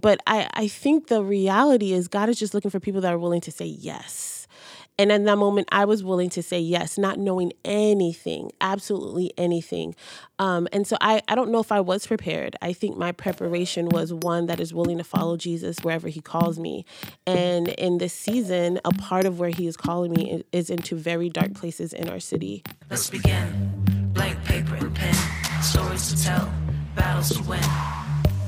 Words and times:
But 0.00 0.20
I, 0.26 0.48
I 0.54 0.68
think 0.68 1.08
the 1.08 1.22
reality 1.22 1.92
is 1.92 2.08
God 2.08 2.28
is 2.28 2.38
just 2.38 2.54
looking 2.54 2.70
for 2.70 2.80
people 2.80 3.00
that 3.00 3.12
are 3.12 3.18
willing 3.18 3.40
to 3.42 3.52
say 3.52 3.66
yes. 3.66 4.46
And 5.00 5.12
in 5.12 5.24
that 5.24 5.38
moment, 5.38 5.68
I 5.70 5.84
was 5.84 6.02
willing 6.02 6.28
to 6.30 6.42
say 6.42 6.58
yes, 6.58 6.98
not 6.98 7.18
knowing 7.20 7.52
anything, 7.64 8.50
absolutely 8.60 9.32
anything. 9.38 9.94
Um, 10.40 10.66
and 10.72 10.88
so 10.88 10.96
I, 11.00 11.22
I 11.28 11.36
don't 11.36 11.52
know 11.52 11.60
if 11.60 11.70
I 11.70 11.80
was 11.80 12.04
prepared. 12.04 12.56
I 12.60 12.72
think 12.72 12.96
my 12.96 13.12
preparation 13.12 13.88
was 13.90 14.12
one 14.12 14.46
that 14.46 14.58
is 14.58 14.74
willing 14.74 14.98
to 14.98 15.04
follow 15.04 15.36
Jesus 15.36 15.78
wherever 15.82 16.08
he 16.08 16.20
calls 16.20 16.58
me. 16.58 16.84
And 17.26 17.68
in 17.68 17.98
this 17.98 18.12
season, 18.12 18.80
a 18.84 18.90
part 18.90 19.24
of 19.24 19.38
where 19.38 19.50
he 19.50 19.68
is 19.68 19.76
calling 19.76 20.12
me 20.12 20.42
is 20.50 20.68
into 20.68 20.96
very 20.96 21.28
dark 21.28 21.54
places 21.54 21.92
in 21.92 22.08
our 22.08 22.20
city. 22.20 22.64
Let's 22.90 23.08
begin. 23.08 24.10
Blank 24.12 24.44
paper 24.44 24.74
and 24.74 24.92
pen, 24.92 25.14
stories 25.62 26.12
to 26.12 26.20
tell, 26.20 26.52
battles 26.96 27.28
to 27.36 27.42
win. 27.44 27.62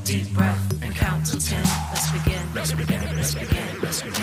Deep 0.02 0.28
breath 0.30 0.69
count 1.00 1.24
to 1.24 1.38
ten. 1.40 1.64
Let's 1.92 2.10
begin. 2.12 2.42
Let's 2.54 2.72
begin. 2.72 3.16
Let's 3.16 3.34
begin. 3.34 3.80
Let's 3.80 4.02
begin. 4.02 4.22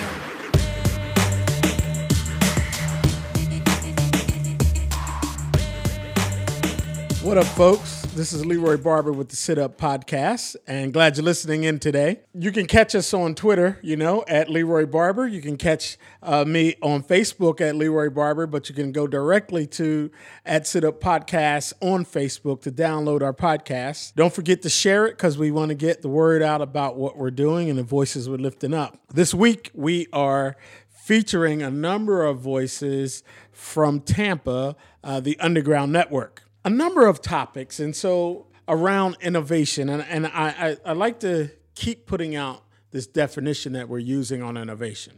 What 7.24 7.38
up, 7.38 7.46
folks? 7.46 8.07
This 8.18 8.34
is 8.34 8.44
Leroy 8.44 8.78
Barber 8.78 9.12
with 9.12 9.30
the 9.30 9.36
Sit 9.36 9.60
Up 9.60 9.78
Podcast, 9.78 10.56
and 10.66 10.92
glad 10.92 11.16
you're 11.16 11.24
listening 11.24 11.66
in 11.66 11.78
today. 11.78 12.22
You 12.34 12.52
can 12.52 12.66
catch 12.66 12.96
us 12.96 13.14
on 13.14 13.36
Twitter, 13.36 13.78
you 13.84 13.96
know, 13.96 14.24
at 14.28 14.50
Leroy 14.50 14.88
Barber. 14.88 15.28
You 15.28 15.40
can 15.40 15.56
catch 15.56 16.00
uh, 16.24 16.44
me 16.44 16.74
on 16.82 17.04
Facebook 17.04 17.62
at 17.62 17.76
Leroy 17.76 18.10
Barber, 18.10 18.48
but 18.48 18.70
you 18.70 18.74
can 18.74 18.92
go 18.92 19.06
directly 19.06 19.68
to 19.68 20.10
at 20.48 20.66
Sit 20.66 20.84
Up 20.84 21.00
Podcast 21.00 21.74
on 21.80 22.06
Facebook 22.06 22.62
to 22.62 22.72
download 22.72 23.22
our 23.22 23.36
podcast. 23.36 24.16
Don't 24.16 24.34
forget 24.34 24.64
to 24.64 24.70
share 24.70 25.06
it 25.06 25.12
because 25.12 25.38
we 25.38 25.52
want 25.52 25.70
to 25.70 25.76
get 25.76 26.02
the 26.02 26.10
word 26.10 26.42
out 26.42 26.64
about 26.64 26.96
what 26.96 27.18
we're 27.18 27.30
doing 27.30 27.70
and 27.70 27.78
the 27.78 27.84
voices 27.84 28.28
we're 28.28 28.38
lifting 28.38 28.74
up. 28.74 28.98
This 29.14 29.32
week, 29.32 29.70
we 29.76 30.08
are 30.12 30.58
featuring 30.90 31.62
a 31.62 31.70
number 31.70 32.26
of 32.26 32.40
voices 32.40 33.22
from 33.52 34.00
Tampa, 34.00 34.76
uh, 35.04 35.20
the 35.20 35.40
Underground 35.40 35.92
Network 35.92 36.47
a 36.68 36.70
number 36.70 37.06
of 37.06 37.22
topics, 37.22 37.80
and 37.80 37.96
so 37.96 38.46
around 38.68 39.16
innovation, 39.22 39.88
and, 39.88 40.02
and 40.10 40.28
I, 40.28 40.50
I, 40.60 40.78
I 40.88 40.92
like 40.92 41.22
to 41.22 41.50
keep 41.76 42.06
putting 42.06 42.36
out 42.36 42.62
this 42.92 43.08
definition 43.08 43.72
that 43.72 43.88
we're 43.88 44.00
using 44.00 44.44
on 44.44 44.58
innovation. 44.58 45.18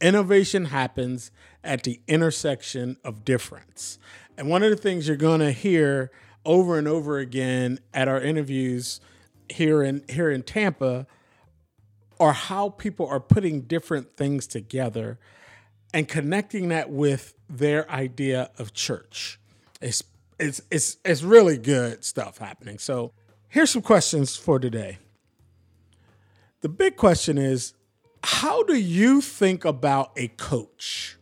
Innovation 0.00 0.66
happens 0.66 1.32
at 1.64 1.82
the 1.82 2.00
intersection 2.06 2.96
of 3.02 3.24
difference. 3.24 3.98
And 4.38 4.48
one 4.48 4.62
of 4.62 4.70
the 4.70 4.76
things 4.76 5.08
you're 5.08 5.16
going 5.16 5.40
to 5.40 5.50
hear 5.50 6.12
over 6.44 6.78
and 6.78 6.86
over 6.86 7.18
again 7.18 7.80
at 7.92 8.06
our 8.06 8.20
interviews 8.20 9.00
here 9.48 9.82
in 9.82 10.04
here 10.08 10.30
in 10.30 10.44
Tampa 10.44 11.08
are 12.20 12.32
how 12.32 12.68
people 12.68 13.08
are 13.08 13.18
putting 13.18 13.62
different 13.62 14.16
things 14.16 14.46
together 14.46 15.18
and 15.92 16.06
connecting 16.06 16.68
that 16.68 16.88
with 16.88 17.34
their 17.48 17.90
idea 17.90 18.52
of 18.58 18.72
church. 18.72 19.40
It's 20.38 20.60
it's 20.70 20.98
it's 21.04 21.22
really 21.22 21.58
good 21.58 22.04
stuff 22.04 22.38
happening. 22.38 22.78
So 22.78 23.12
here's 23.48 23.70
some 23.70 23.82
questions 23.82 24.36
for 24.36 24.58
today. 24.58 24.98
The 26.60 26.68
big 26.68 26.96
question 26.96 27.38
is 27.38 27.74
how 28.22 28.62
do 28.62 28.74
you 28.74 29.20
think 29.20 29.64
about 29.64 30.12
a 30.16 30.28
coach? 30.28 31.18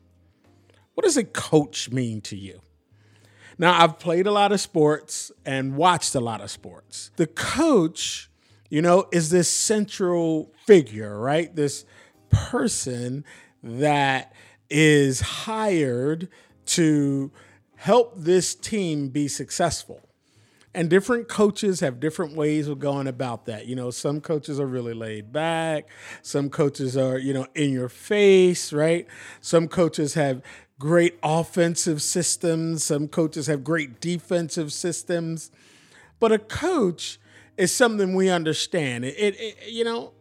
What 0.94 1.04
does 1.04 1.16
a 1.16 1.24
coach 1.24 1.90
mean 1.90 2.20
to 2.22 2.36
you? 2.36 2.60
Now, 3.58 3.82
I've 3.82 3.98
played 3.98 4.26
a 4.26 4.30
lot 4.30 4.52
of 4.52 4.60
sports 4.60 5.32
and 5.44 5.76
watched 5.76 6.14
a 6.14 6.20
lot 6.20 6.40
of 6.40 6.50
sports. 6.50 7.10
The 7.16 7.26
coach, 7.26 8.30
you 8.70 8.82
know, 8.82 9.08
is 9.12 9.30
this 9.30 9.48
central 9.50 10.52
figure, 10.64 11.18
right? 11.18 11.54
This 11.54 11.84
person 12.30 13.24
that 13.62 14.32
is 14.70 15.20
hired 15.20 16.28
to 16.66 17.30
help 17.82 18.12
this 18.16 18.54
team 18.54 19.08
be 19.08 19.26
successful. 19.26 20.00
And 20.72 20.88
different 20.88 21.28
coaches 21.28 21.80
have 21.80 21.98
different 21.98 22.36
ways 22.36 22.68
of 22.68 22.78
going 22.78 23.08
about 23.08 23.46
that. 23.46 23.66
You 23.66 23.74
know, 23.74 23.90
some 23.90 24.20
coaches 24.20 24.60
are 24.60 24.66
really 24.66 24.94
laid 24.94 25.32
back. 25.32 25.88
Some 26.22 26.48
coaches 26.48 26.96
are, 26.96 27.18
you 27.18 27.34
know, 27.34 27.48
in 27.56 27.72
your 27.72 27.88
face, 27.88 28.72
right? 28.72 29.08
Some 29.40 29.66
coaches 29.66 30.14
have 30.14 30.42
great 30.78 31.18
offensive 31.24 32.00
systems. 32.02 32.84
Some 32.84 33.08
coaches 33.08 33.48
have 33.48 33.64
great 33.64 34.00
defensive 34.00 34.72
systems. 34.72 35.50
But 36.20 36.30
a 36.30 36.38
coach 36.38 37.18
is 37.56 37.74
something 37.74 38.14
we 38.14 38.30
understand. 38.30 39.04
It, 39.04 39.34
it, 39.40 39.56
you 39.68 39.82
know, 39.82 40.12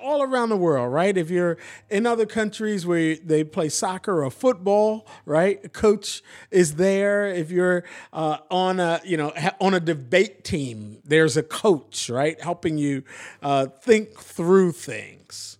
all 0.00 0.22
around 0.22 0.48
the 0.48 0.56
world, 0.56 0.92
right? 0.92 1.16
If 1.16 1.30
you're 1.30 1.58
in 1.90 2.06
other 2.06 2.26
countries 2.26 2.86
where 2.86 3.16
they 3.16 3.44
play 3.44 3.68
soccer 3.68 4.24
or 4.24 4.30
football, 4.30 5.06
right? 5.24 5.60
A 5.64 5.68
coach 5.68 6.22
is 6.50 6.76
there. 6.76 7.26
If 7.28 7.50
you're 7.50 7.84
uh, 8.12 8.38
on 8.50 8.80
a, 8.80 9.00
you 9.04 9.16
know, 9.16 9.32
on 9.60 9.74
a 9.74 9.80
debate 9.80 10.44
team, 10.44 10.98
there's 11.04 11.36
a 11.36 11.42
coach, 11.42 12.10
right, 12.10 12.40
helping 12.40 12.78
you 12.78 13.04
uh, 13.42 13.66
think 13.66 14.18
through 14.18 14.72
things. 14.72 15.58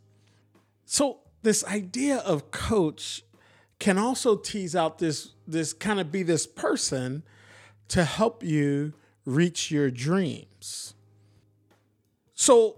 So 0.85 1.19
this 1.43 1.65
idea 1.65 2.19
of 2.19 2.51
coach 2.51 3.23
can 3.79 3.99
also 3.99 4.37
tease 4.37 4.77
out 4.77 4.99
this 4.99 5.33
this 5.47 5.73
kind 5.73 5.99
of 5.99 6.13
be 6.13 6.23
this 6.23 6.47
person 6.47 7.23
to 7.89 8.05
help 8.05 8.45
you 8.45 8.93
reach 9.25 9.71
your 9.71 9.91
dreams. 9.91 10.95
So 12.35 12.77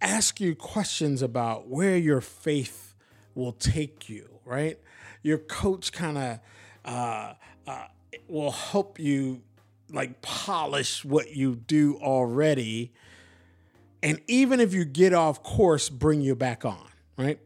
ask 0.00 0.40
you 0.40 0.54
questions 0.54 1.22
about 1.22 1.68
where 1.68 1.96
your 1.96 2.20
faith 2.20 2.94
will 3.34 3.52
take 3.52 4.08
you, 4.08 4.28
right? 4.44 4.78
Your 5.22 5.38
coach 5.38 5.92
kind 5.92 6.18
of 6.18 6.40
uh, 6.84 7.34
uh, 7.66 7.84
will 8.28 8.50
help 8.50 8.98
you 8.98 9.42
like 9.92 10.22
polish 10.22 11.04
what 11.04 11.34
you 11.34 11.56
do 11.56 11.98
already. 12.00 12.92
And 14.02 14.20
even 14.26 14.60
if 14.60 14.72
you 14.72 14.84
get 14.84 15.12
off 15.12 15.42
course, 15.42 15.88
bring 15.88 16.20
you 16.20 16.34
back 16.34 16.64
on, 16.64 16.86
right? 17.16 17.38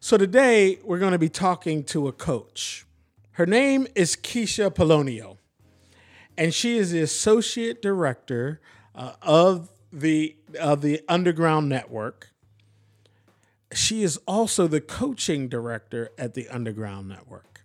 So 0.00 0.16
today 0.16 0.78
we're 0.84 0.98
going 0.98 1.12
to 1.12 1.18
be 1.18 1.28
talking 1.28 1.84
to 1.84 2.08
a 2.08 2.12
coach. 2.12 2.86
Her 3.32 3.46
name 3.46 3.86
is 3.94 4.16
Keisha 4.16 4.70
Polonio, 4.70 5.38
and 6.36 6.52
she 6.52 6.76
is 6.76 6.90
the 6.90 7.00
associate 7.00 7.80
director 7.80 8.60
uh, 8.94 9.12
of 9.22 9.70
the 9.92 10.36
uh, 10.58 10.74
the 10.74 11.00
Underground 11.08 11.68
Network. 11.68 12.30
She 13.72 14.02
is 14.02 14.18
also 14.26 14.66
the 14.66 14.80
coaching 14.80 15.48
director 15.48 16.10
at 16.18 16.34
the 16.34 16.48
Underground 16.48 17.08
Network. 17.08 17.62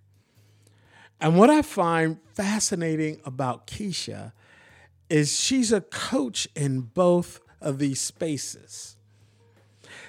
And 1.19 1.37
what 1.37 1.49
I 1.49 1.61
find 1.61 2.19
fascinating 2.33 3.21
about 3.25 3.67
Keisha 3.67 4.33
is 5.09 5.39
she's 5.39 5.71
a 5.71 5.81
coach 5.81 6.47
in 6.55 6.81
both 6.81 7.39
of 7.61 7.79
these 7.79 8.01
spaces. 8.01 8.97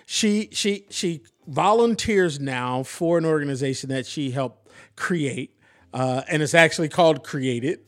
She 0.04 0.48
she 0.52 0.86
she 0.90 1.22
volunteers 1.46 2.38
now 2.38 2.82
for 2.82 3.18
an 3.18 3.24
organization 3.24 3.88
that 3.90 4.06
she 4.06 4.30
helped 4.30 4.68
create, 4.94 5.56
uh, 5.92 6.22
and 6.28 6.42
it's 6.42 6.54
actually 6.54 6.88
called 6.88 7.24
Created. 7.24 7.80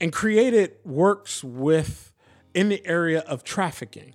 And 0.00 0.12
Created 0.12 0.76
works 0.84 1.42
with 1.42 2.07
in 2.54 2.68
the 2.68 2.84
area 2.86 3.20
of 3.20 3.44
trafficking. 3.44 4.14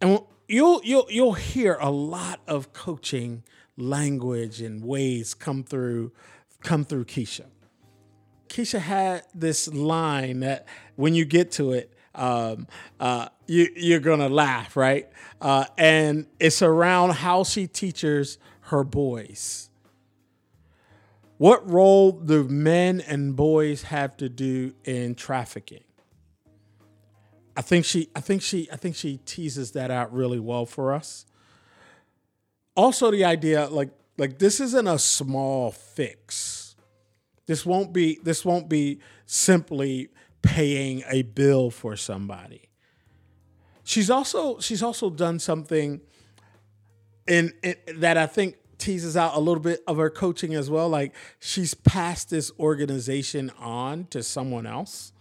And 0.00 0.20
you'll 0.48 0.80
you'll 0.84 1.06
you'll 1.10 1.32
hear 1.34 1.76
a 1.80 1.90
lot 1.90 2.40
of 2.46 2.72
coaching 2.72 3.42
language 3.76 4.60
and 4.60 4.84
ways 4.84 5.34
come 5.34 5.64
through 5.64 6.12
come 6.62 6.84
through 6.84 7.06
Keisha. 7.06 7.46
Keisha 8.48 8.78
had 8.78 9.24
this 9.34 9.68
line 9.68 10.40
that 10.40 10.66
when 10.96 11.14
you 11.14 11.24
get 11.24 11.50
to 11.52 11.72
it, 11.72 11.92
um, 12.14 12.68
uh, 13.00 13.28
you, 13.46 13.68
you're 13.74 14.00
gonna 14.00 14.28
laugh, 14.28 14.76
right? 14.76 15.08
Uh, 15.40 15.64
and 15.76 16.26
it's 16.38 16.62
around 16.62 17.10
how 17.10 17.42
she 17.42 17.66
teaches 17.66 18.38
her 18.60 18.84
boys. 18.84 19.70
What 21.38 21.68
role 21.68 22.12
do 22.12 22.44
men 22.44 23.00
and 23.00 23.34
boys 23.34 23.82
have 23.82 24.16
to 24.18 24.28
do 24.28 24.74
in 24.84 25.14
trafficking? 25.14 25.82
I 27.56 27.62
think 27.62 27.84
she 27.84 28.08
I 28.14 28.20
think 28.20 28.42
she 28.42 28.68
I 28.72 28.76
think 28.76 28.96
she 28.96 29.18
teases 29.18 29.72
that 29.72 29.90
out 29.90 30.12
really 30.12 30.40
well 30.40 30.66
for 30.66 30.92
us. 30.92 31.26
Also 32.76 33.10
the 33.10 33.24
idea 33.24 33.68
like 33.68 33.90
like 34.16 34.38
this 34.38 34.60
isn't 34.60 34.86
a 34.86 34.98
small 34.98 35.70
fix. 35.70 36.76
This 37.46 37.66
won't 37.66 37.92
be 37.92 38.18
this 38.22 38.44
won't 38.44 38.68
be 38.68 39.00
simply 39.26 40.08
paying 40.42 41.02
a 41.08 41.22
bill 41.22 41.70
for 41.70 41.96
somebody. 41.96 42.68
She's 43.84 44.10
also 44.10 44.58
she's 44.60 44.82
also 44.82 45.10
done 45.10 45.38
something 45.38 46.00
in, 47.26 47.52
in 47.62 47.76
that 47.96 48.16
I 48.16 48.26
think 48.26 48.56
teases 48.84 49.16
out 49.16 49.34
a 49.34 49.38
little 49.40 49.62
bit 49.62 49.82
of 49.86 49.96
her 49.96 50.10
coaching 50.10 50.54
as 50.54 50.68
well. 50.68 50.88
Like 50.88 51.14
she's 51.40 51.72
passed 51.74 52.28
this 52.30 52.52
organization 52.58 53.50
on 53.58 54.06
to 54.10 54.22
someone 54.22 54.66
else. 54.66 55.12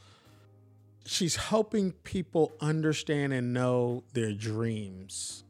she's 1.06 1.36
helping 1.36 1.92
people 2.04 2.52
understand 2.62 3.34
and 3.34 3.54
know 3.54 4.04
their 4.14 4.34
dreams. 4.34 5.44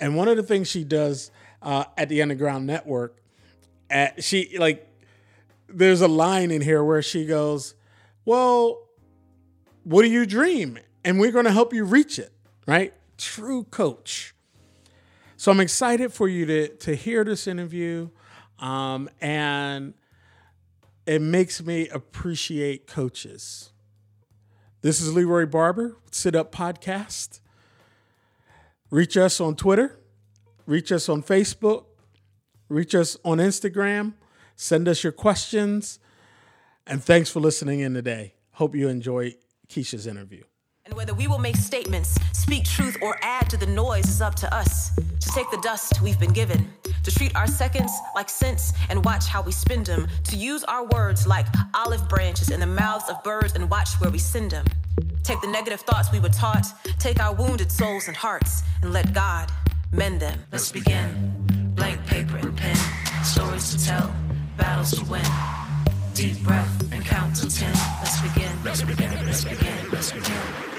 And 0.00 0.16
one 0.16 0.28
of 0.28 0.36
the 0.36 0.42
things 0.42 0.68
she 0.68 0.84
does 0.84 1.30
uh, 1.62 1.84
at 1.96 2.08
the 2.08 2.20
Underground 2.22 2.66
Network, 2.66 3.16
at, 3.88 4.22
she 4.22 4.56
like, 4.58 4.86
there's 5.68 6.00
a 6.00 6.08
line 6.08 6.50
in 6.50 6.60
here 6.60 6.84
where 6.84 7.02
she 7.02 7.26
goes, 7.26 7.74
"Well, 8.24 8.86
what 9.84 10.02
do 10.02 10.08
you 10.08 10.26
dream?" 10.26 10.78
And 11.04 11.18
we're 11.18 11.32
going 11.32 11.44
to 11.46 11.52
help 11.52 11.72
you 11.72 11.84
reach 11.84 12.18
it. 12.18 12.32
Right? 12.66 12.94
True 13.18 13.64
coach. 13.64 14.33
So 15.44 15.52
I'm 15.52 15.60
excited 15.60 16.10
for 16.10 16.26
you 16.26 16.46
to 16.46 16.68
to 16.68 16.94
hear 16.94 17.22
this 17.22 17.46
interview, 17.46 18.08
um, 18.60 19.10
and 19.20 19.92
it 21.04 21.20
makes 21.20 21.62
me 21.62 21.86
appreciate 21.90 22.86
coaches. 22.86 23.70
This 24.80 25.02
is 25.02 25.12
Leroy 25.12 25.44
Barber, 25.44 25.98
Sit 26.10 26.34
Up 26.34 26.50
Podcast. 26.50 27.40
Reach 28.88 29.18
us 29.18 29.38
on 29.38 29.54
Twitter, 29.54 30.00
reach 30.64 30.90
us 30.90 31.10
on 31.10 31.22
Facebook, 31.22 31.84
reach 32.70 32.94
us 32.94 33.18
on 33.22 33.36
Instagram, 33.36 34.14
send 34.56 34.88
us 34.88 35.04
your 35.04 35.12
questions, 35.12 35.98
and 36.86 37.04
thanks 37.04 37.28
for 37.28 37.40
listening 37.40 37.80
in 37.80 37.92
today. 37.92 38.32
Hope 38.52 38.74
you 38.74 38.88
enjoy 38.88 39.34
Keisha's 39.68 40.06
interview. 40.06 40.44
Whether 40.94 41.14
we 41.14 41.26
will 41.26 41.38
make 41.38 41.56
statements, 41.56 42.16
speak 42.32 42.64
truth, 42.64 42.96
or 43.02 43.18
add 43.20 43.50
to 43.50 43.56
the 43.56 43.66
noise 43.66 44.08
is 44.08 44.22
up 44.22 44.36
to 44.36 44.54
us. 44.54 44.94
To 44.94 45.28
take 45.34 45.50
the 45.50 45.58
dust 45.58 46.00
we've 46.00 46.18
been 46.20 46.32
given, 46.32 46.70
to 47.02 47.10
treat 47.10 47.34
our 47.34 47.48
seconds 47.48 47.90
like 48.14 48.28
cents 48.28 48.72
and 48.88 49.04
watch 49.04 49.26
how 49.26 49.42
we 49.42 49.50
spend 49.50 49.86
them. 49.86 50.06
To 50.24 50.36
use 50.36 50.62
our 50.64 50.86
words 50.86 51.26
like 51.26 51.46
olive 51.74 52.08
branches 52.08 52.50
in 52.50 52.60
the 52.60 52.66
mouths 52.66 53.08
of 53.10 53.22
birds 53.24 53.54
and 53.54 53.68
watch 53.68 53.94
where 54.00 54.10
we 54.10 54.18
send 54.18 54.52
them. 54.52 54.64
Take 55.24 55.40
the 55.40 55.48
negative 55.48 55.80
thoughts 55.80 56.12
we 56.12 56.20
were 56.20 56.28
taught, 56.28 56.66
take 57.00 57.20
our 57.20 57.34
wounded 57.34 57.72
souls 57.72 58.06
and 58.06 58.16
hearts, 58.16 58.62
and 58.82 58.92
let 58.92 59.12
God 59.12 59.50
mend 59.92 60.20
them. 60.20 60.38
Let's 60.52 60.70
begin. 60.70 61.72
Blank 61.74 62.06
paper 62.06 62.36
and 62.36 62.56
pen, 62.56 62.76
stories 63.24 63.74
to 63.74 63.84
tell, 63.84 64.14
battles 64.56 64.92
to 64.92 65.04
win. 65.10 65.24
Deep 66.14 66.40
breath 66.44 66.92
and 66.92 67.04
count 67.04 67.34
to 67.36 67.50
ten. 67.50 67.74
Let's 68.00 68.20
begin. 68.20 68.52
Let's 68.64 68.82
begin. 68.82 69.26
Let's 69.26 69.44
begin. 69.44 69.90
Let's 69.90 70.12
begin. 70.12 70.73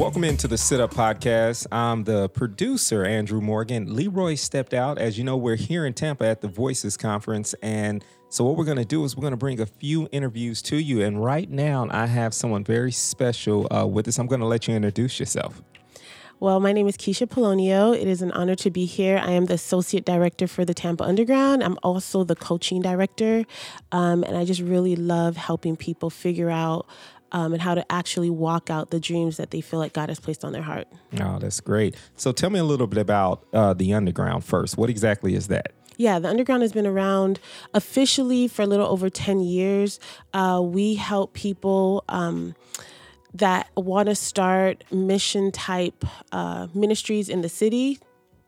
Welcome 0.00 0.24
into 0.24 0.48
the 0.48 0.56
Sit 0.56 0.80
Up 0.80 0.94
Podcast. 0.94 1.66
I'm 1.70 2.04
the 2.04 2.30
producer, 2.30 3.04
Andrew 3.04 3.42
Morgan. 3.42 3.94
Leroy 3.94 4.34
stepped 4.34 4.72
out. 4.72 4.96
As 4.96 5.18
you 5.18 5.24
know, 5.24 5.36
we're 5.36 5.56
here 5.56 5.84
in 5.84 5.92
Tampa 5.92 6.24
at 6.24 6.40
the 6.40 6.48
Voices 6.48 6.96
Conference. 6.96 7.54
And 7.62 8.02
so, 8.30 8.42
what 8.42 8.56
we're 8.56 8.64
going 8.64 8.78
to 8.78 8.86
do 8.86 9.04
is 9.04 9.14
we're 9.14 9.20
going 9.20 9.32
to 9.32 9.36
bring 9.36 9.60
a 9.60 9.66
few 9.66 10.08
interviews 10.10 10.62
to 10.62 10.76
you. 10.76 11.02
And 11.02 11.22
right 11.22 11.50
now, 11.50 11.86
I 11.90 12.06
have 12.06 12.32
someone 12.32 12.64
very 12.64 12.92
special 12.92 13.70
uh, 13.70 13.84
with 13.84 14.08
us. 14.08 14.18
I'm 14.18 14.26
going 14.26 14.40
to 14.40 14.46
let 14.46 14.66
you 14.66 14.74
introduce 14.74 15.20
yourself. 15.20 15.60
Well, 16.40 16.58
my 16.60 16.72
name 16.72 16.88
is 16.88 16.96
Keisha 16.96 17.26
Polonio. 17.26 17.94
It 17.94 18.08
is 18.08 18.22
an 18.22 18.32
honor 18.32 18.54
to 18.54 18.70
be 18.70 18.86
here. 18.86 19.18
I 19.18 19.32
am 19.32 19.44
the 19.44 19.54
associate 19.54 20.06
director 20.06 20.46
for 20.46 20.64
the 20.64 20.72
Tampa 20.72 21.04
Underground. 21.04 21.62
I'm 21.62 21.76
also 21.82 22.24
the 22.24 22.34
coaching 22.34 22.80
director. 22.80 23.44
Um, 23.92 24.24
and 24.24 24.38
I 24.38 24.46
just 24.46 24.62
really 24.62 24.96
love 24.96 25.36
helping 25.36 25.76
people 25.76 26.08
figure 26.08 26.48
out 26.48 26.86
um, 27.32 27.52
and 27.52 27.62
how 27.62 27.74
to 27.74 27.92
actually 27.92 28.30
walk 28.30 28.70
out 28.70 28.90
the 28.90 29.00
dreams 29.00 29.36
that 29.36 29.50
they 29.50 29.60
feel 29.60 29.78
like 29.78 29.92
God 29.92 30.08
has 30.08 30.20
placed 30.20 30.44
on 30.44 30.52
their 30.52 30.62
heart. 30.62 30.88
Oh, 31.20 31.38
that's 31.38 31.60
great. 31.60 31.96
So, 32.16 32.32
tell 32.32 32.50
me 32.50 32.58
a 32.58 32.64
little 32.64 32.86
bit 32.86 32.98
about 32.98 33.46
uh, 33.52 33.74
the 33.74 33.94
Underground 33.94 34.44
first. 34.44 34.76
What 34.76 34.90
exactly 34.90 35.34
is 35.34 35.48
that? 35.48 35.72
Yeah, 35.96 36.18
the 36.18 36.28
underground 36.28 36.62
has 36.62 36.72
been 36.72 36.86
around 36.86 37.40
officially 37.74 38.48
for 38.48 38.62
a 38.62 38.66
little 38.66 38.86
over 38.86 39.10
10 39.10 39.40
years. 39.40 40.00
Uh, 40.32 40.62
we 40.64 40.94
help 40.94 41.34
people. 41.34 42.04
Um, 42.08 42.54
that 43.34 43.68
want 43.76 44.08
to 44.08 44.14
start 44.14 44.82
mission 44.90 45.52
type 45.52 46.04
uh, 46.32 46.66
ministries 46.74 47.28
in 47.28 47.42
the 47.42 47.48
city 47.48 48.00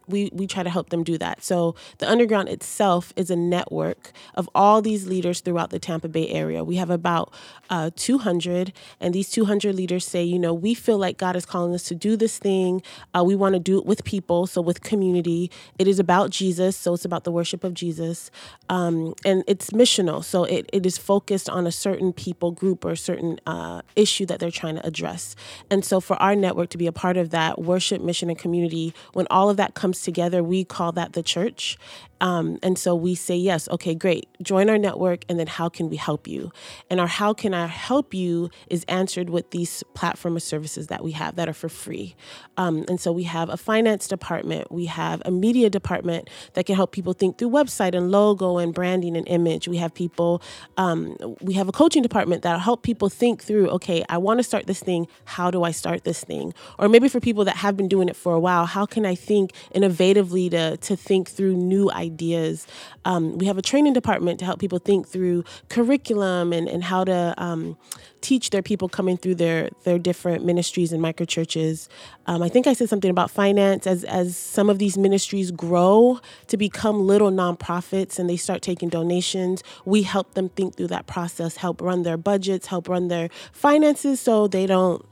we 0.07 0.31
we 0.33 0.47
try 0.47 0.63
to 0.63 0.71
help 0.71 0.91
them 0.91 1.05
do 1.05 1.19
that. 1.19 1.43
So 1.43 1.75
the 1.99 2.11
underground 2.11 2.49
itself 2.49 3.13
is 3.17 3.31
a 3.31 3.37
network 3.37 4.13
of 4.35 4.49
all 4.55 4.83
these 4.83 5.07
leaders 5.07 5.41
throughout 5.41 5.71
the 5.71 5.79
Tampa 5.79 6.09
Bay 6.09 6.29
area. 6.29 6.65
We 6.65 6.77
have 6.77 6.91
about 6.91 7.33
uh, 7.71 7.91
200, 7.97 8.73
and 9.01 9.15
these 9.15 9.31
200 9.31 9.75
leaders 9.75 10.07
say, 10.07 10.23
you 10.23 10.39
know, 10.39 10.55
we 10.55 10.75
feel 10.75 10.99
like 10.99 11.19
God 11.19 11.37
is 11.37 11.47
calling 11.47 11.75
us 11.75 11.85
to 11.85 11.95
do 11.95 12.17
this 12.17 12.39
thing. 12.39 12.83
Uh, 13.15 13.25
we 13.25 13.35
want 13.35 13.55
to 13.55 13.61
do 13.61 13.79
it 13.79 13.87
with 13.87 14.05
people, 14.05 14.47
so 14.47 14.61
with 14.61 14.83
community. 14.83 15.51
It 15.79 15.89
is 15.89 15.99
about 15.99 16.31
Jesus, 16.31 16.77
so 16.77 16.95
it's 16.95 17.05
about 17.05 17.25
the 17.25 17.33
worship 17.33 17.65
of 17.65 17.75
Jesus, 17.75 18.31
um, 18.69 19.15
and 19.25 19.45
it's 19.47 19.71
missional, 19.71 20.23
so 20.25 20.45
it, 20.45 20.69
it 20.73 20.87
is 20.87 20.99
focused 20.99 21.49
on 21.49 21.67
a 21.67 21.73
certain 21.73 22.13
people 22.13 22.51
group 22.51 22.85
or 22.85 22.97
certain 22.97 23.41
uh, 23.47 23.83
issue 23.97 24.27
that 24.27 24.39
they're 24.39 24.51
trying 24.51 24.77
to 24.77 24.87
address. 24.87 25.35
And 25.71 25.85
so 25.85 26.01
for 26.01 26.17
our 26.17 26.35
network 26.35 26.71
to 26.71 26.79
be 26.79 26.87
a 26.87 26.93
part 26.93 27.17
of 27.17 27.31
that 27.31 27.61
worship, 27.61 28.03
mission, 28.03 28.29
and 28.29 28.39
community, 28.39 28.95
when 29.13 29.27
all 29.31 29.51
of 29.51 29.57
that 29.57 29.75
comes 29.75 29.92
together, 30.01 30.43
we 30.43 30.65
call 30.65 30.93
that 30.93 31.13
the 31.13 31.23
church. 31.23 31.77
Um, 32.23 32.59
and 32.63 32.79
so 32.79 32.95
we 32.95 33.17
say, 33.17 33.37
yes, 33.37 33.69
okay, 33.69 33.97
great. 33.97 34.29
Join 34.41 34.71
our 34.71 34.79
network, 34.79 35.25
and 35.29 35.41
then 35.41 35.49
how 35.49 35.69
can 35.69 35.91
we 35.91 35.97
help 35.97 36.29
you? 36.29 36.53
And 36.89 37.01
our 37.01 37.09
how 37.09 37.35
can 37.35 37.53
I 37.53 37.67
help 37.67 38.15
you 38.15 38.49
is 38.71 38.85
answered 38.87 39.29
with 39.29 39.51
these 39.51 39.83
platform 39.95 40.37
of 40.37 40.43
services 40.43 40.87
that 40.87 41.03
we 41.03 41.11
have 41.13 41.35
that 41.35 41.49
are 41.49 41.53
for 41.53 41.69
free. 41.69 42.15
Um, 42.57 42.85
and 42.89 43.01
so 43.01 43.11
we 43.11 43.25
have 43.25 43.51
a 43.51 43.57
finance 43.57 44.07
department, 44.07 44.71
we 44.71 44.87
have 44.87 45.21
a 45.25 45.33
media 45.33 45.69
department 45.69 46.31
that 46.55 46.65
can 46.65 46.77
help 46.77 46.93
people 46.93 47.13
think 47.13 47.39
through 47.39 47.51
website 47.51 47.93
and 47.93 48.13
logo 48.13 48.59
and 48.59 48.73
branding 48.73 49.17
and 49.17 49.27
image. 49.27 49.67
We 49.67 49.79
have 49.79 49.93
people, 49.93 50.43
um, 50.77 51.17
we 51.41 51.55
have 51.55 51.69
a 51.69 51.73
coaching 51.73 52.03
department 52.03 52.43
that'll 52.43 52.61
help 52.61 52.85
people 52.85 53.09
think 53.09 53.43
through, 53.43 53.69
okay, 53.71 54.05
I 54.09 54.19
want 54.19 54.39
to 54.39 54.45
start 54.45 54.69
this 54.69 54.81
thing. 54.81 55.09
How 55.25 55.51
do 55.51 55.65
I 55.65 55.73
start 55.73 56.05
this 56.05 56.23
thing? 56.23 56.55
Or 56.79 56.89
maybe 56.89 57.09
for 57.09 57.19
people 57.19 57.45
that 57.47 57.57
have 57.57 57.77
been 57.77 57.89
doing 57.89 58.09
it 58.09 58.15
for 58.15 58.33
a 58.33 58.41
while, 58.41 58.67
how 58.67 58.87
can 58.87 59.05
I 59.05 59.17
think 59.17 59.51
innovatively 59.75 60.49
to, 60.53 60.77
to 60.77 60.95
think 60.95 61.29
through 61.29 61.57
new 61.57 61.91
ideas? 61.91 62.12
Ideas. 62.13 62.67
Um, 63.05 63.39
we 63.39 63.47
have 63.47 63.59
a 63.59 63.63
training 63.63 63.95
department 63.95 64.39
to 64.41 64.45
help 64.45 64.59
people 64.61 64.79
think 64.79 65.09
through 65.09 65.45
curriculum 65.69 66.53
and, 66.53 66.69
and 66.69 66.85
how 66.85 67.05
to 67.05 67.35
um, 67.39 67.77
teach 68.21 68.51
their 68.51 68.63
people 68.63 68.89
coming 68.89 69.17
through 69.17 69.35
their 69.35 69.71
their 69.85 69.99
different 69.99 70.45
ministries 70.45 70.93
and 70.93 71.01
micro 71.03 71.27
churches. 71.27 71.89
Um, 72.27 72.43
I 72.43 72.49
think 72.49 72.67
I 72.67 72.75
said 72.75 72.89
something 72.89 73.11
about 73.11 73.31
finance 73.31 73.87
as 73.87 74.05
as 74.05 74.37
some 74.37 74.71
of 74.71 74.79
these 74.79 74.97
ministries 74.97 75.51
grow 75.51 76.21
to 76.47 76.57
become 76.57 77.07
little 77.07 77.31
nonprofits 77.31 78.19
and 78.19 78.29
they 78.31 78.37
start 78.37 78.63
taking 78.63 78.89
donations. 78.89 79.63
We 79.85 80.03
help 80.03 80.35
them 80.35 80.49
think 80.51 80.77
through 80.77 80.89
that 80.89 81.07
process, 81.07 81.57
help 81.57 81.81
run 81.81 82.03
their 82.03 82.17
budgets, 82.17 82.67
help 82.67 82.89
run 82.89 83.09
their 83.09 83.29
finances, 83.53 84.21
so 84.21 84.47
they 84.47 84.67
don't 84.67 85.05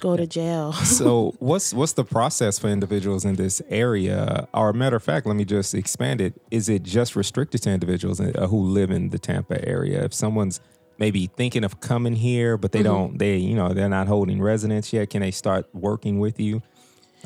go 0.00 0.16
to 0.16 0.26
jail. 0.26 0.72
so 0.84 1.34
what's 1.38 1.72
what's 1.72 1.92
the 1.92 2.04
process 2.04 2.58
for 2.58 2.68
individuals 2.68 3.24
in 3.24 3.36
this 3.36 3.62
area? 3.68 4.48
Or 4.54 4.72
matter 4.72 4.96
of 4.96 5.02
fact, 5.02 5.26
let 5.26 5.36
me 5.36 5.44
just 5.44 5.74
expand 5.74 6.20
it. 6.20 6.40
Is 6.50 6.68
it 6.68 6.82
just 6.82 7.16
restricted 7.16 7.62
to 7.62 7.70
individuals 7.70 8.20
uh, 8.20 8.46
who 8.48 8.62
live 8.62 8.90
in 8.90 9.10
the 9.10 9.18
Tampa 9.18 9.66
area? 9.66 10.04
If 10.04 10.14
someone's 10.14 10.60
maybe 10.98 11.26
thinking 11.26 11.64
of 11.64 11.80
coming 11.80 12.14
here, 12.14 12.56
but 12.56 12.72
they 12.72 12.80
mm-hmm. 12.80 12.88
don't, 12.88 13.18
they 13.18 13.36
you 13.36 13.54
know 13.54 13.72
they're 13.72 13.88
not 13.88 14.06
holding 14.06 14.40
residence 14.40 14.92
yet, 14.92 15.10
can 15.10 15.20
they 15.20 15.30
start 15.30 15.66
working 15.74 16.18
with 16.18 16.40
you? 16.40 16.62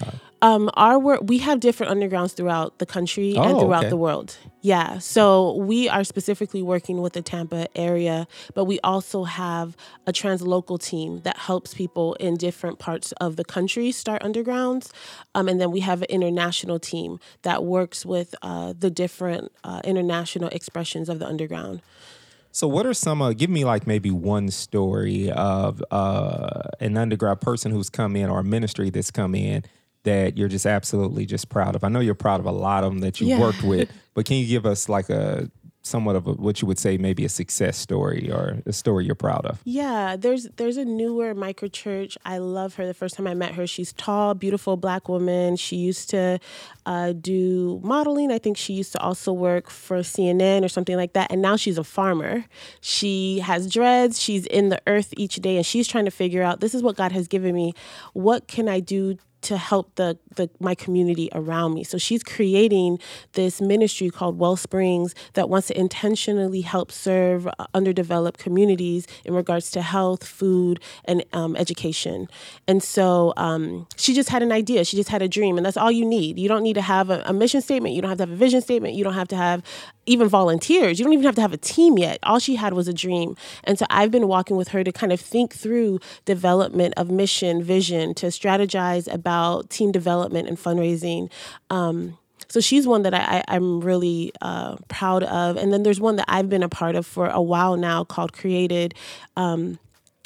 Uh, 0.01 0.13
um, 0.43 0.71
our 0.75 0.99
work, 0.99 1.21
we 1.25 1.39
have 1.39 1.61
different 1.61 1.93
undergrounds 1.93 2.35
throughout 2.35 2.79
the 2.79 2.87
country 2.87 3.35
oh, 3.37 3.43
and 3.43 3.59
throughout 3.59 3.81
okay. 3.81 3.91
the 3.91 3.97
world. 3.97 4.37
Yeah. 4.63 4.99
So 4.99 5.55
we 5.57 5.89
are 5.89 6.03
specifically 6.05 6.63
working 6.63 7.03
with 7.03 7.13
the 7.13 7.23
Tampa 7.23 7.67
area, 7.77 8.27
but 8.55 8.65
we 8.65 8.81
also 8.81 9.25
have 9.25 9.77
a 10.07 10.13
translocal 10.13 10.83
team 10.83 11.21
that 11.23 11.37
helps 11.37 11.75
people 11.75 12.15
in 12.15 12.37
different 12.37 12.79
parts 12.79 13.13
of 13.13 13.37
the 13.37 13.45
country 13.45 13.93
start 13.93 14.23
undergrounds. 14.23 14.91
Um, 15.35 15.49
and 15.49 15.61
then 15.61 15.71
we 15.71 15.81
have 15.81 16.01
an 16.03 16.09
international 16.09 16.79
team 16.79 17.21
that 17.43 17.65
works 17.65 18.07
with 18.07 18.35
uh, 18.43 18.73
the 18.79 18.91
different 18.91 19.53
uh, 19.63 19.81
international 19.85 20.49
expressions 20.51 21.09
of 21.09 21.19
the 21.19 21.27
underground. 21.27 21.83
So, 22.53 22.67
what 22.67 22.85
are 22.85 22.95
some? 22.95 23.23
Uh, 23.23 23.33
give 23.33 23.49
me 23.49 23.65
like 23.65 23.87
maybe 23.87 24.11
one 24.11 24.51
story 24.51 25.31
of 25.31 25.85
uh, 25.93 26.63
an 26.81 26.97
underground 26.97 27.41
person 27.41 27.71
who's 27.71 27.89
come 27.89 28.17
in 28.17 28.29
or 28.29 28.41
a 28.41 28.45
ministry 28.45 28.91
that's 28.91 29.13
come 29.13 29.37
in 29.37 29.63
that 30.05 30.37
you're 30.37 30.49
just 30.49 30.67
absolutely 30.67 31.27
just 31.27 31.49
proud 31.49 31.75
of? 31.77 31.85
I 31.85 31.89
know 31.89 32.01
you're 32.01 32.15
proud 32.15 32.41
of 32.41 32.47
a 32.47 32.53
lot 32.53 32.85
of 32.85 32.91
them 32.91 33.01
that 33.01 33.21
you 33.21 33.29
yeah. 33.29 33.41
worked 33.41 33.63
with, 33.63 33.91
but 34.15 34.27
can 34.27 34.37
you 34.37 34.47
give 34.47 34.67
us 34.67 34.89
like 34.89 35.11
a 35.11 35.51
somewhat 35.83 36.15
of 36.15 36.27
a, 36.27 36.33
what 36.33 36.61
you 36.61 36.69
would 36.69 36.79
say 36.79 36.99
maybe 36.99 37.25
a 37.25 37.29
success 37.29 37.77
story 37.77 38.31
or 38.31 38.63
a 38.67 38.73
story 38.73 39.05
you're 39.05 39.15
proud 39.15 39.47
of? 39.47 39.61
Yeah, 39.65 40.17
there's 40.17 40.49
there's 40.57 40.77
a 40.77 40.85
newer 40.85 41.35
micro 41.35 41.69
church. 41.69 42.19
I 42.25 42.39
love 42.39 42.75
her. 42.75 42.87
The 42.87 42.95
first 42.95 43.17
time 43.17 43.27
I 43.27 43.35
met 43.35 43.55
her, 43.55 43.67
she's 43.67 43.93
tall, 43.93 44.35
beautiful 44.35 44.77
black 44.77 45.09
woman. 45.09 45.57
She 45.57 45.77
used 45.77 46.11
to 46.11 46.39
uh, 46.87 47.13
do 47.13 47.81
modeling. 47.83 48.31
I 48.31 48.39
think 48.39 48.57
she 48.57 48.73
used 48.75 48.93
to 48.93 49.01
also 49.01 49.33
work 49.33 49.71
for 49.71 49.99
CNN 49.99 50.65
or 50.65 50.69
something 50.69 50.97
like 50.97 51.15
that. 51.15 51.31
And 51.31 51.43
now 51.43 51.57
she's 51.57 51.79
a 51.79 51.85
farmer. 51.85 52.45
She 52.81 53.41
has 53.41 53.71
dreads. 53.71 54.21
She's 54.21 54.47
in 54.47 54.69
the 54.69 54.81
earth 54.87 55.15
each 55.17 55.37
day, 55.37 55.57
and 55.57 55.67
she's 55.67 55.89
trying 55.89 56.05
to 56.05 56.11
figure 56.11 56.43
out 56.43 56.61
this 56.61 56.75
is 56.75 56.83
what 56.83 56.97
God 56.97 57.13
has 57.13 57.29
given 57.29 57.55
me. 57.55 57.75
What 58.13 58.49
can 58.49 58.69
I 58.69 58.81
do 58.81 59.17
to 59.43 59.57
help 59.57 59.95
the, 59.95 60.19
the 60.37 60.51
my 60.61 60.75
community 60.75 61.29
around 61.33 61.75
me. 61.75 61.85
So 61.85 61.99
she's 61.99 62.23
creating 62.23 62.99
this 63.33 63.61
ministry 63.61 64.11
called 64.11 64.39
Wellsprings 64.39 65.15
that 65.35 65.49
wants 65.49 65.69
to 65.69 65.79
intentionally 65.79 66.61
help 66.61 66.93
serve 66.93 67.47
uh, 67.47 67.67
underdeveloped 67.75 68.39
communities 68.39 69.07
in 69.25 69.35
regards 69.35 69.71
to 69.73 69.83
health, 69.83 70.27
food, 70.27 70.81
and 71.05 71.25
um, 71.33 71.57
education. 71.57 72.29
And 72.69 72.83
so 72.83 73.33
um, 73.37 73.87
she 73.97 74.15
just 74.15 74.29
had 74.29 74.43
an 74.43 74.53
idea. 74.53 74.85
She 74.85 74.97
just 74.97 75.09
had 75.09 75.23
a 75.23 75.29
dream, 75.29 75.57
and 75.57 75.65
that's 75.65 75.77
all 75.77 75.91
you 75.91 76.05
need. 76.05 76.39
You 76.39 76.49
don't 76.49 76.63
need 76.63 76.75
to 76.75 76.83
have 76.83 77.11
a, 77.11 77.23
a 77.27 77.33
mission 77.33 77.61
statement. 77.61 77.95
You 77.95 78.03
don't 78.03 78.11
have 78.11 78.19
to 78.19 78.23
have 78.25 78.33
a 78.33 78.37
vision 78.37 78.61
statement. 78.61 78.95
You 78.95 79.05
don't 79.05 79.15
have 79.15 79.29
to 79.29 79.37
have 79.37 79.63
even 80.11 80.29
volunteers. 80.29 80.99
You 80.99 81.05
don't 81.05 81.13
even 81.13 81.25
have 81.25 81.37
to 81.37 81.41
have 81.41 81.53
a 81.53 81.57
team 81.57 81.97
yet. 81.97 82.19
All 82.25 82.41
she 82.41 82.57
had 82.57 82.75
was 82.75 82.89
a 82.89 82.93
dream. 82.93 83.37
And 83.63 83.79
so 83.79 83.87
I've 83.91 84.11
been 84.11 84.27
walking 84.27 84.57
with 84.57 84.69
her 84.69 84.83
to 84.83 84.91
kind 84.91 85.13
of 85.13 85.21
think 85.21 85.55
through 85.55 86.01
development 86.25 86.95
of 86.97 87.11
mission, 87.11 87.63
vision, 87.63 88.15
to 88.15 88.27
strategize 88.27 89.13
about 89.13 89.71
team 89.71 89.93
development 89.93 90.49
and 90.49 90.59
fundraising. 90.59 91.31
Um, 91.71 92.19
so 92.49 92.59
she's 92.59 92.89
one 92.89 93.03
that 93.03 93.15
I, 93.15 93.45
am 93.47 93.81
really 93.81 94.33
uh, 94.41 94.77
proud 94.89 95.23
of. 95.23 95.57
And 95.57 95.73
then 95.73 95.85
there's 95.85 96.01
one 96.01 96.17
that 96.17 96.27
I've 96.27 96.49
been 96.49 96.65
a 96.65 96.69
part 96.69 96.97
of 96.97 97.07
for 97.07 97.29
a 97.29 97.41
while 97.41 97.77
now 97.77 98.03
called 98.03 98.33
Created. 98.33 98.95
Um, 99.37 99.79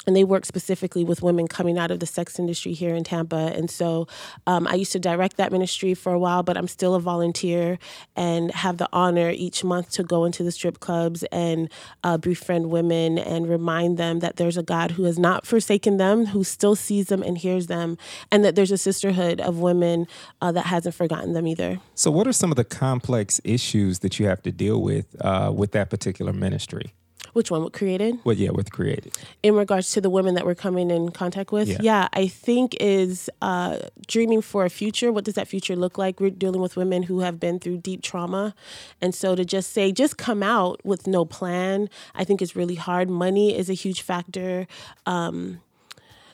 and 0.06 0.14
they 0.14 0.24
work 0.24 0.44
specifically 0.44 1.04
with 1.04 1.22
women 1.22 1.48
coming 1.48 1.78
out 1.78 1.90
of 1.90 2.00
the 2.00 2.06
sex 2.06 2.38
industry 2.38 2.72
here 2.72 2.94
in 2.94 3.04
Tampa. 3.04 3.52
And 3.54 3.70
so 3.70 4.06
um, 4.46 4.66
I 4.66 4.74
used 4.74 4.92
to 4.92 4.98
direct 4.98 5.36
that 5.36 5.52
ministry 5.52 5.94
for 5.94 6.12
a 6.12 6.18
while, 6.18 6.42
but 6.42 6.56
I'm 6.56 6.68
still 6.68 6.94
a 6.94 7.00
volunteer 7.00 7.78
and 8.16 8.50
have 8.52 8.78
the 8.78 8.88
honor 8.92 9.30
each 9.30 9.64
month 9.64 9.90
to 9.92 10.02
go 10.02 10.24
into 10.24 10.42
the 10.42 10.52
strip 10.52 10.80
clubs 10.80 11.24
and 11.24 11.70
uh, 12.02 12.16
befriend 12.16 12.70
women 12.70 13.18
and 13.18 13.48
remind 13.48 13.98
them 13.98 14.20
that 14.20 14.36
there's 14.36 14.56
a 14.56 14.62
God 14.62 14.92
who 14.92 15.04
has 15.04 15.18
not 15.18 15.46
forsaken 15.46 15.96
them, 15.96 16.26
who 16.26 16.44
still 16.44 16.76
sees 16.76 17.06
them 17.06 17.22
and 17.22 17.38
hears 17.38 17.66
them, 17.66 17.98
and 18.30 18.44
that 18.44 18.54
there's 18.56 18.72
a 18.72 18.78
sisterhood 18.78 19.40
of 19.40 19.58
women 19.58 20.06
uh, 20.40 20.52
that 20.52 20.66
hasn't 20.66 20.94
forgotten 20.94 21.32
them 21.32 21.46
either. 21.46 21.80
So, 21.94 22.10
what 22.10 22.26
are 22.26 22.32
some 22.32 22.50
of 22.50 22.56
the 22.56 22.64
complex 22.64 23.40
issues 23.44 24.00
that 24.00 24.18
you 24.18 24.26
have 24.26 24.42
to 24.42 24.52
deal 24.52 24.80
with 24.80 25.16
uh, 25.20 25.52
with 25.54 25.72
that 25.72 25.90
particular 25.90 26.32
ministry? 26.32 26.94
Which 27.34 27.50
one? 27.50 27.62
What 27.62 27.72
created? 27.74 28.18
Well, 28.24 28.34
yeah, 28.36 28.50
with 28.50 28.72
created. 28.72 29.14
In 29.42 29.54
regards 29.54 29.90
to 29.92 30.00
the 30.00 30.08
women 30.08 30.34
that 30.36 30.46
we're 30.46 30.54
coming 30.54 30.90
in 30.90 31.10
contact 31.10 31.52
with, 31.52 31.68
Yeah. 31.68 31.78
yeah, 31.82 32.08
I 32.14 32.26
think 32.28 32.76
is 32.80 33.28
uh, 33.42 33.78
dreaming 34.06 34.40
for 34.40 34.64
a 34.64 34.70
future. 34.70 35.12
What 35.12 35.24
does 35.24 35.34
that 35.34 35.48
future 35.48 35.76
look 35.76 35.98
like? 35.98 36.20
We're 36.20 36.30
dealing 36.30 36.60
with 36.62 36.76
women 36.76 37.02
who 37.02 37.20
have 37.20 37.38
been 37.38 37.58
through 37.58 37.78
deep 37.78 38.02
trauma, 38.02 38.54
and 39.02 39.14
so 39.14 39.34
to 39.34 39.44
just 39.44 39.72
say, 39.72 39.92
just 39.92 40.16
come 40.16 40.42
out 40.42 40.80
with 40.84 41.06
no 41.06 41.24
plan, 41.24 41.90
I 42.14 42.24
think 42.24 42.40
is 42.40 42.56
really 42.56 42.76
hard. 42.76 43.10
Money 43.10 43.56
is 43.56 43.68
a 43.68 43.74
huge 43.74 44.00
factor. 44.02 44.66
Um, 45.04 45.60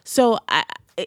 so 0.04 0.38
I, 0.49 0.64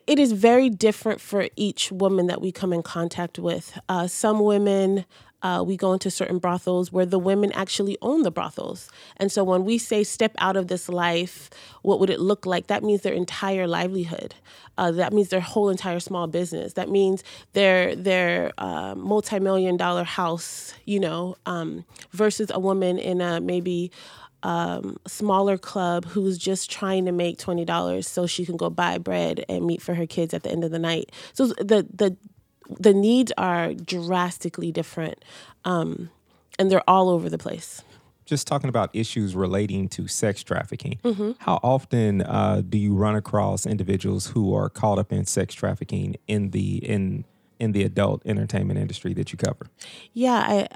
it 0.07 0.17
is 0.19 0.31
very 0.31 0.69
different 0.69 1.21
for 1.21 1.47
each 1.55 1.91
woman 1.91 2.27
that 2.27 2.41
we 2.41 2.51
come 2.51 2.73
in 2.73 2.81
contact 2.83 3.38
with. 3.38 3.77
Uh, 3.88 4.07
some 4.07 4.39
women. 4.39 5.05
Uh, 5.43 5.62
we 5.62 5.75
go 5.77 5.93
into 5.93 6.09
certain 6.09 6.39
brothels 6.39 6.91
where 6.91 7.05
the 7.05 7.19
women 7.19 7.51
actually 7.51 7.97
own 8.01 8.23
the 8.23 8.31
brothels. 8.31 8.89
And 9.17 9.31
so 9.31 9.43
when 9.43 9.65
we 9.65 9.77
say 9.77 10.03
step 10.03 10.33
out 10.38 10.55
of 10.55 10.69
this 10.69 10.88
life, 10.88 11.50
what 11.81 12.00
would 12.00 12.09
it 12.09 12.19
look 12.19 12.45
like? 12.45 12.67
That 12.67 12.81
means 12.81 13.01
their 13.01 13.13
entire 13.13 13.67
livelihood. 13.67 14.35
Uh, 14.77 14.91
that 14.91 15.13
means 15.13 15.29
their 15.29 15.41
whole 15.41 15.69
entire 15.69 16.00
small 16.00 16.27
business. 16.27 16.73
That 16.73 16.89
means 16.89 17.23
their 17.53 17.95
their 17.95 18.53
uh, 18.57 18.95
multi-million 18.95 19.77
dollar 19.77 20.05
house, 20.05 20.73
you 20.85 21.00
know, 21.00 21.35
um, 21.45 21.85
versus 22.12 22.50
a 22.53 22.59
woman 22.59 22.97
in 22.97 23.21
a 23.21 23.39
maybe 23.41 23.91
um, 24.43 24.97
smaller 25.07 25.57
club 25.57 26.05
who's 26.05 26.38
just 26.38 26.71
trying 26.71 27.05
to 27.05 27.12
make 27.12 27.38
twenty 27.38 27.65
dollars 27.65 28.07
so 28.07 28.25
she 28.25 28.45
can 28.45 28.57
go 28.57 28.69
buy 28.69 28.97
bread 28.97 29.45
and 29.47 29.65
meat 29.65 29.81
for 29.81 29.93
her 29.93 30.07
kids 30.07 30.33
at 30.33 30.43
the 30.43 30.51
end 30.51 30.63
of 30.63 30.71
the 30.71 30.79
night. 30.79 31.12
So 31.33 31.47
the 31.47 31.88
the 31.93 32.17
the 32.79 32.93
needs 32.93 33.32
are 33.38 33.74
drastically 33.74 34.72
different, 34.72 35.24
um, 35.65 36.10
and 36.58 36.72
they're 36.72 36.88
all 36.89 37.10
over 37.10 37.29
the 37.29 37.38
place. 37.38 37.82
Just 38.25 38.48
talking 38.48 38.70
about 38.70 38.89
issues 38.93 39.36
relating 39.36 39.89
to 39.89 40.08
sex 40.08 40.43
trafficking. 40.43 40.98
Mm-hmm. 41.03 41.32
How 41.39 41.60
often 41.62 42.22
uh, 42.22 42.62
do 42.67 42.77
you 42.77 42.93
run 42.96 43.15
across 43.15 43.65
individuals 43.65 44.27
who 44.27 44.55
are 44.55 44.70
caught 44.70 44.98
up 44.98 45.12
in 45.12 45.25
sex 45.25 45.53
trafficking 45.53 46.15
in 46.27 46.51
the 46.51 46.77
in 46.77 47.25
in 47.60 47.74
the 47.74 47.84
adult 47.84 48.22
entertainment 48.25 48.79
industry 48.79 49.13
that 49.13 49.32
you 49.32 49.38
cover? 49.38 49.67
Yeah, 50.13 50.36
I, 50.36 50.67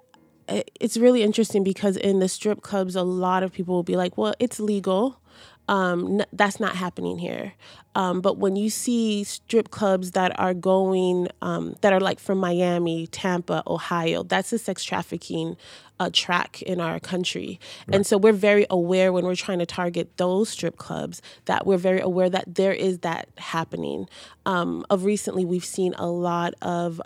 I, 0.50 0.64
it's 0.80 0.98
really 0.98 1.24
interesting 1.24 1.64
because 1.64 1.96
in 1.98 2.20
the 2.20 2.28
strip 2.28 2.62
clubs, 2.62 2.96
a 2.96 3.04
lot 3.04 3.44
of 3.44 3.54
people 3.54 3.76
will 3.76 3.84
be 3.84 3.96
like, 3.96 4.18
"Well, 4.18 4.34
it's 4.40 4.60
legal." 4.60 5.22
Um, 5.68 6.22
n- 6.22 6.26
that's 6.32 6.60
not 6.60 6.76
happening 6.76 7.18
here. 7.18 7.54
Um, 7.96 8.22
but 8.22 8.38
when 8.38 8.56
you 8.56 8.70
see 8.70 9.24
strip 9.24 9.72
clubs 9.72 10.12
that 10.12 10.40
are 10.40 10.54
going, 10.54 11.28
um, 11.42 11.76
that 11.82 11.92
are 11.94 12.00
like 12.00 12.20
from 12.20 12.38
Miami, 12.38 13.08
Tampa, 13.08 13.64
Ohio, 13.66 14.24
that's 14.24 14.54
a 14.54 14.60
sex 14.60 14.84
trafficking 14.84 15.58
uh, 16.00 16.10
track 16.14 16.62
in 16.62 16.80
our 16.80 17.00
country. 17.00 17.60
And 17.92 18.06
so 18.06 18.18
we're 18.18 18.34
very 18.34 18.68
aware 18.70 19.12
when 19.12 19.26
we're 19.26 19.36
trying 19.36 19.60
to 19.60 19.66
target 19.66 20.16
those 20.18 20.50
strip 20.50 20.78
clubs 20.78 21.22
that 21.46 21.66
we're 21.66 21.78
very 21.78 22.00
aware 22.00 22.30
that 22.30 22.56
there 22.56 22.74
is 22.74 23.00
that 23.00 23.30
happening. 23.38 24.08
Um, 24.46 24.86
of 24.92 25.04
recently, 25.04 25.44
we've 25.44 25.66
seen 25.66 25.94
a 25.96 26.08
lot 26.08 26.54
of. 26.62 27.02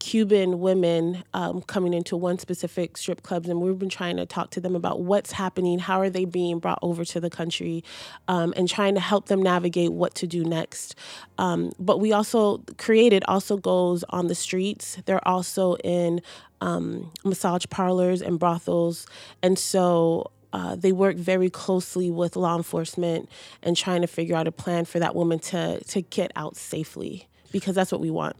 Cuban 0.00 0.60
women 0.60 1.22
um, 1.34 1.60
coming 1.62 1.94
into 1.94 2.16
one 2.16 2.38
specific 2.38 2.96
strip 2.96 3.22
clubs, 3.22 3.48
and 3.48 3.60
we've 3.60 3.78
been 3.78 3.90
trying 3.90 4.16
to 4.16 4.26
talk 4.26 4.50
to 4.50 4.60
them 4.60 4.74
about 4.74 5.02
what's 5.02 5.30
happening, 5.30 5.78
how 5.78 6.00
are 6.00 6.10
they 6.10 6.24
being 6.24 6.58
brought 6.58 6.78
over 6.82 7.04
to 7.04 7.20
the 7.20 7.30
country, 7.30 7.84
um, 8.26 8.52
and 8.56 8.68
trying 8.68 8.94
to 8.94 9.00
help 9.00 9.26
them 9.26 9.42
navigate 9.42 9.92
what 9.92 10.14
to 10.16 10.26
do 10.26 10.42
next. 10.42 10.96
Um, 11.38 11.72
but 11.78 12.00
we 12.00 12.12
also 12.12 12.64
created 12.78 13.22
also 13.28 13.58
goes 13.58 14.02
on 14.08 14.26
the 14.26 14.34
streets. 14.34 14.98
They're 15.04 15.26
also 15.28 15.76
in 15.76 16.22
um, 16.62 17.12
massage 17.22 17.66
parlors 17.70 18.20
and 18.20 18.38
brothels, 18.38 19.06
and 19.42 19.58
so. 19.58 20.32
Uh, 20.52 20.74
they 20.74 20.90
work 20.90 21.14
very 21.14 21.48
closely 21.48 22.10
with 22.10 22.34
law 22.34 22.56
enforcement 22.56 23.28
and 23.62 23.76
trying 23.76 24.00
to 24.00 24.08
figure 24.08 24.34
out 24.34 24.48
a 24.48 24.50
plan 24.50 24.84
for 24.84 24.98
that 24.98 25.14
woman 25.14 25.38
to 25.38 25.78
to 25.84 26.02
get 26.02 26.32
out 26.34 26.56
safely 26.56 27.28
because 27.52 27.76
that's 27.76 27.92
what 27.92 28.00
we 28.00 28.10
want. 28.10 28.34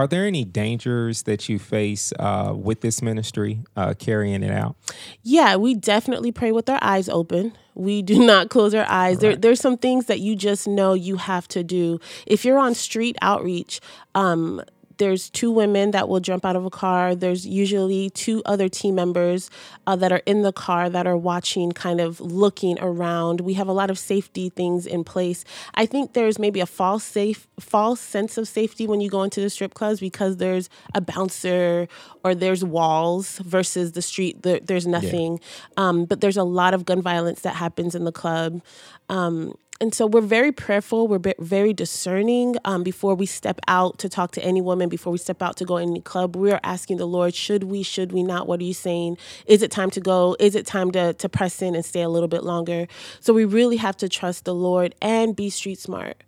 Are 0.00 0.06
there 0.06 0.24
any 0.24 0.46
dangers 0.46 1.24
that 1.24 1.50
you 1.50 1.58
face 1.58 2.10
uh, 2.18 2.54
with 2.56 2.80
this 2.80 3.02
ministry 3.02 3.62
uh, 3.76 3.92
carrying 3.92 4.42
it 4.42 4.50
out? 4.50 4.74
Yeah, 5.22 5.56
we 5.56 5.74
definitely 5.74 6.32
pray 6.32 6.52
with 6.52 6.70
our 6.70 6.78
eyes 6.80 7.10
open. 7.10 7.52
We 7.74 8.00
do 8.00 8.18
not 8.24 8.48
close 8.48 8.72
our 8.72 8.86
eyes. 8.88 9.18
There, 9.18 9.36
there's 9.36 9.60
some 9.60 9.76
things 9.76 10.06
that 10.06 10.20
you 10.20 10.36
just 10.36 10.66
know 10.66 10.94
you 10.94 11.16
have 11.16 11.46
to 11.48 11.62
do. 11.62 12.00
If 12.26 12.46
you're 12.46 12.56
on 12.56 12.72
street 12.72 13.16
outreach, 13.20 13.82
um, 14.14 14.62
there's 15.00 15.30
two 15.30 15.50
women 15.50 15.92
that 15.92 16.10
will 16.10 16.20
jump 16.20 16.44
out 16.44 16.56
of 16.56 16.64
a 16.66 16.70
car. 16.70 17.14
There's 17.14 17.46
usually 17.46 18.10
two 18.10 18.42
other 18.44 18.68
team 18.68 18.94
members 18.94 19.50
uh, 19.86 19.96
that 19.96 20.12
are 20.12 20.22
in 20.26 20.42
the 20.42 20.52
car 20.52 20.90
that 20.90 21.06
are 21.06 21.16
watching, 21.16 21.72
kind 21.72 22.02
of 22.02 22.20
looking 22.20 22.78
around. 22.80 23.40
We 23.40 23.54
have 23.54 23.66
a 23.66 23.72
lot 23.72 23.88
of 23.88 23.98
safety 23.98 24.50
things 24.50 24.86
in 24.86 25.02
place. 25.02 25.42
I 25.74 25.86
think 25.86 26.12
there's 26.12 26.38
maybe 26.38 26.60
a 26.60 26.66
false 26.66 27.02
safe, 27.02 27.48
false 27.58 27.98
sense 27.98 28.36
of 28.36 28.46
safety 28.46 28.86
when 28.86 29.00
you 29.00 29.08
go 29.08 29.22
into 29.22 29.40
the 29.40 29.48
strip 29.48 29.72
clubs 29.72 30.00
because 30.00 30.36
there's 30.36 30.68
a 30.94 31.00
bouncer 31.00 31.88
or 32.22 32.34
there's 32.34 32.62
walls 32.62 33.38
versus 33.38 33.92
the 33.92 34.02
street. 34.02 34.42
There, 34.42 34.60
there's 34.60 34.86
nothing, 34.86 35.40
um, 35.78 36.04
but 36.04 36.20
there's 36.20 36.36
a 36.36 36.44
lot 36.44 36.74
of 36.74 36.84
gun 36.84 37.00
violence 37.00 37.40
that 37.40 37.56
happens 37.56 37.94
in 37.94 38.04
the 38.04 38.12
club. 38.12 38.60
Um, 39.08 39.54
and 39.80 39.94
so 39.94 40.06
we're 40.06 40.20
very 40.20 40.52
prayerful. 40.52 41.08
We're 41.08 41.18
be- 41.18 41.34
very 41.38 41.72
discerning 41.72 42.56
um, 42.66 42.82
before 42.82 43.14
we 43.14 43.24
step 43.24 43.60
out 43.66 43.98
to 44.00 44.10
talk 44.10 44.32
to 44.32 44.44
any 44.44 44.60
woman. 44.60 44.90
Before 44.90 45.10
we 45.10 45.18
step 45.18 45.40
out 45.40 45.56
to 45.56 45.64
go 45.64 45.78
in 45.78 45.88
any 45.90 46.02
club, 46.02 46.36
we 46.36 46.52
are 46.52 46.60
asking 46.62 46.98
the 46.98 47.06
Lord: 47.06 47.34
Should 47.34 47.64
we? 47.64 47.82
Should 47.82 48.12
we 48.12 48.22
not? 48.22 48.46
What 48.46 48.60
are 48.60 48.64
you 48.64 48.74
saying? 48.74 49.16
Is 49.46 49.62
it 49.62 49.70
time 49.70 49.90
to 49.92 50.00
go? 50.00 50.36
Is 50.38 50.54
it 50.54 50.66
time 50.66 50.90
to 50.92 51.14
to 51.14 51.28
press 51.28 51.62
in 51.62 51.74
and 51.74 51.84
stay 51.84 52.02
a 52.02 52.10
little 52.10 52.28
bit 52.28 52.44
longer? 52.44 52.88
So 53.20 53.32
we 53.32 53.46
really 53.46 53.78
have 53.78 53.96
to 53.98 54.08
trust 54.08 54.44
the 54.44 54.54
Lord 54.54 54.94
and 55.00 55.34
be 55.34 55.48
street 55.48 55.78
smart. 55.78 56.22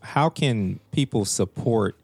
How 0.00 0.28
can 0.28 0.80
people 0.90 1.24
support 1.24 1.96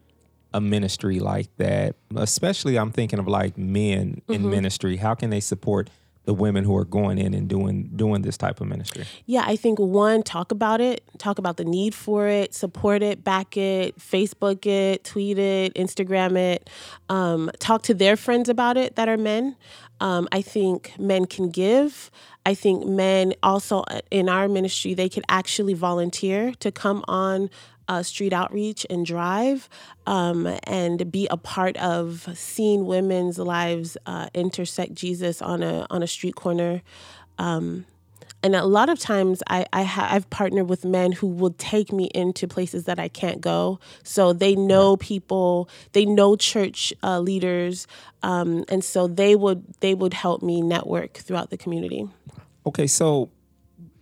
a 0.53 0.61
ministry 0.61 1.19
like 1.19 1.49
that? 1.57 1.97
Especially, 2.15 2.77
I'm 2.77 2.91
thinking 2.91 3.19
of 3.19 3.27
like 3.27 3.57
men 3.57 4.21
in 4.29 4.49
ministry. 4.49 4.95
How 4.95 5.13
can 5.13 5.29
they 5.29 5.41
support 5.41 5.89
the 6.29 6.33
women 6.35 6.63
who 6.63 6.77
are 6.77 6.85
going 6.85 7.17
in 7.17 7.33
and 7.33 7.47
doing 7.47 7.89
doing 7.95 8.21
this 8.21 8.37
type 8.37 8.61
of 8.61 8.67
ministry? 8.67 9.03
Yeah, 9.25 9.45
I 9.47 9.55
think 9.55 9.79
one, 9.79 10.21
talk 10.21 10.51
about 10.51 10.79
it, 10.79 11.01
talk 11.17 11.39
about 11.39 11.57
the 11.57 11.65
need 11.65 11.95
for 11.95 12.27
it, 12.27 12.53
support 12.53 13.01
it, 13.01 13.23
back 13.23 13.57
it, 13.57 13.97
Facebook 13.97 14.67
it, 14.67 15.03
tweet 15.03 15.39
it, 15.39 15.73
Instagram 15.73 16.37
it, 16.37 16.69
um, 17.09 17.49
talk 17.57 17.81
to 17.81 17.95
their 17.95 18.15
friends 18.15 18.47
about 18.47 18.77
it 18.77 18.95
that 18.95 19.09
are 19.09 19.17
men. 19.17 19.55
Um, 20.01 20.27
I 20.31 20.43
think 20.43 20.93
men 20.99 21.25
can 21.25 21.49
give. 21.49 22.11
I 22.45 22.53
think 22.53 22.85
men 22.85 23.33
also 23.41 23.79
uh, 23.79 24.01
in 24.11 24.29
our 24.29 24.47
ministry, 24.47 24.93
they 24.93 25.09
could 25.09 25.25
actually 25.29 25.73
volunteer 25.73 26.53
to 26.59 26.71
come 26.71 27.03
on 27.07 27.49
uh, 27.89 28.01
street 28.03 28.33
outreach 28.41 28.81
and 28.89 29.05
drive 29.05 29.59
um, 30.05 30.47
and 30.63 31.11
be 31.11 31.27
a 31.29 31.37
part 31.37 31.75
of 31.77 32.29
seeing 32.35 32.85
women's 32.85 33.37
lives 33.37 33.97
uh, 34.05 34.27
intersect 34.33 34.91
Jesus 35.03 35.41
on 35.41 35.59
a 35.63 35.85
on 35.89 36.03
a 36.03 36.07
street 36.07 36.35
corner. 36.35 36.81
Um, 37.37 37.85
And 38.41 38.55
a 38.55 38.63
lot 38.63 38.87
of 38.87 38.97
times 38.99 39.43
I, 39.57 39.65
I 39.73 39.83
ha- 39.83 40.09
I've 40.15 40.29
partnered 40.29 40.69
with 40.69 40.85
men 40.85 41.11
who 41.19 41.27
will 41.27 41.55
take 41.57 41.91
me 41.99 42.05
into 42.15 42.47
places 42.47 42.81
that 42.85 42.97
I 42.97 43.09
can't 43.09 43.41
go. 43.41 43.79
So 44.03 44.33
they 44.43 44.55
know 44.55 44.95
people, 44.95 45.67
they 45.91 46.05
know 46.05 46.37
church 46.37 46.93
uh, 47.03 47.19
leaders, 47.19 47.85
um, 48.23 48.63
and 48.71 48.81
so 48.83 49.07
they 49.21 49.35
would 49.35 49.61
they 49.79 49.93
would 49.93 50.13
help 50.13 50.39
me 50.41 50.61
network 50.61 51.11
throughout 51.25 51.49
the 51.49 51.57
community. 51.57 52.07
Okay, 52.63 52.87
so 52.87 53.29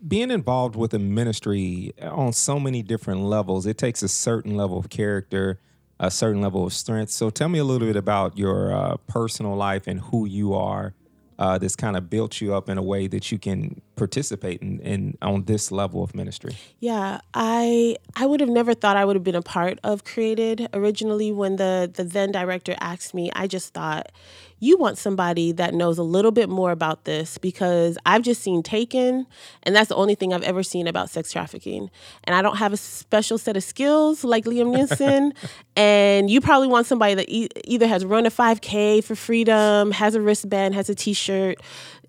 being 0.05 0.31
involved 0.31 0.75
with 0.75 0.93
a 0.93 0.99
ministry 0.99 1.93
on 2.01 2.33
so 2.33 2.59
many 2.59 2.83
different 2.83 3.21
levels, 3.21 3.65
it 3.65 3.77
takes 3.77 4.03
a 4.03 4.07
certain 4.07 4.55
level 4.55 4.77
of 4.77 4.89
character, 4.89 5.59
a 5.99 6.11
certain 6.11 6.41
level 6.41 6.65
of 6.65 6.73
strength. 6.73 7.11
So 7.11 7.29
tell 7.29 7.49
me 7.49 7.59
a 7.59 7.63
little 7.63 7.87
bit 7.87 7.95
about 7.95 8.37
your 8.37 8.73
uh, 8.73 8.97
personal 9.07 9.55
life 9.55 9.87
and 9.87 9.99
who 9.99 10.25
you 10.25 10.53
are 10.53 10.93
uh, 11.39 11.57
kind 11.75 11.95
of 11.95 12.09
built 12.09 12.41
you 12.41 12.53
up 12.53 12.69
in 12.69 12.77
a 12.77 12.83
way 12.83 13.07
that 13.07 13.31
you 13.31 13.37
can 13.37 13.81
participate 13.97 14.61
in, 14.61 14.79
in 14.79 15.17
on 15.21 15.43
this 15.43 15.71
level 15.71 16.03
of 16.03 16.15
ministry? 16.15 16.55
Yeah, 16.79 17.19
I 17.33 17.97
I 18.15 18.25
would 18.25 18.39
have 18.39 18.49
never 18.49 18.73
thought 18.73 18.95
I 18.95 19.03
would 19.03 19.15
have 19.15 19.23
been 19.23 19.35
a 19.35 19.41
part 19.41 19.79
of 19.83 20.03
Created 20.05 20.69
originally 20.73 21.31
when 21.31 21.57
the 21.57 21.91
the 21.93 22.03
then 22.03 22.31
director 22.31 22.75
asked 22.79 23.13
me. 23.13 23.29
I 23.35 23.47
just 23.47 23.73
thought 23.73 24.11
you 24.59 24.77
want 24.77 24.97
somebody 24.97 25.51
that 25.51 25.73
knows 25.73 25.97
a 25.97 26.03
little 26.03 26.31
bit 26.31 26.49
more 26.49 26.71
about 26.71 27.03
this 27.03 27.37
because 27.37 27.97
I've 28.05 28.23
just 28.23 28.41
seen 28.41 28.63
Taken, 28.63 29.27
and 29.63 29.75
that's 29.75 29.89
the 29.89 29.95
only 29.95 30.15
thing 30.15 30.33
I've 30.33 30.43
ever 30.43 30.63
seen 30.63 30.87
about 30.87 31.09
sex 31.09 31.31
trafficking. 31.31 31.91
And 32.23 32.35
I 32.35 32.41
don't 32.41 32.57
have 32.57 32.73
a 32.73 32.77
special 32.77 33.37
set 33.37 33.55
of 33.55 33.63
skills 33.63 34.23
like 34.23 34.45
Liam 34.45 34.75
Neeson. 34.75 35.33
and 35.75 36.29
you 36.29 36.41
probably 36.41 36.67
want 36.67 36.87
somebody 36.87 37.13
that 37.13 37.29
e- 37.29 37.49
either 37.65 37.87
has 37.87 38.03
run 38.03 38.25
a 38.25 38.31
5K 38.31 39.03
for 39.03 39.15
freedom, 39.15 39.91
has 39.91 40.15
a 40.15 40.21
wristband, 40.21 40.73
has 40.73 40.89
a 40.89 40.95
t 40.95 41.13
shirt 41.13 41.59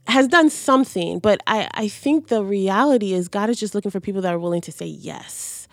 has 0.09 0.27
done 0.27 0.49
something, 0.51 1.19
but 1.19 1.43
I, 1.47 1.69
I 1.75 1.89
think 1.89 2.29
the 2.29 2.43
reality 2.43 3.13
is 3.13 3.29
God 3.29 3.51
is 3.51 3.61
just 3.61 3.75
looking 3.75 3.91
for 3.91 4.01
people 4.01 4.23
that 4.23 4.33
are 4.33 4.39
willing 4.39 4.63
to 4.63 4.73
say 4.73 4.87
yes. 4.87 5.69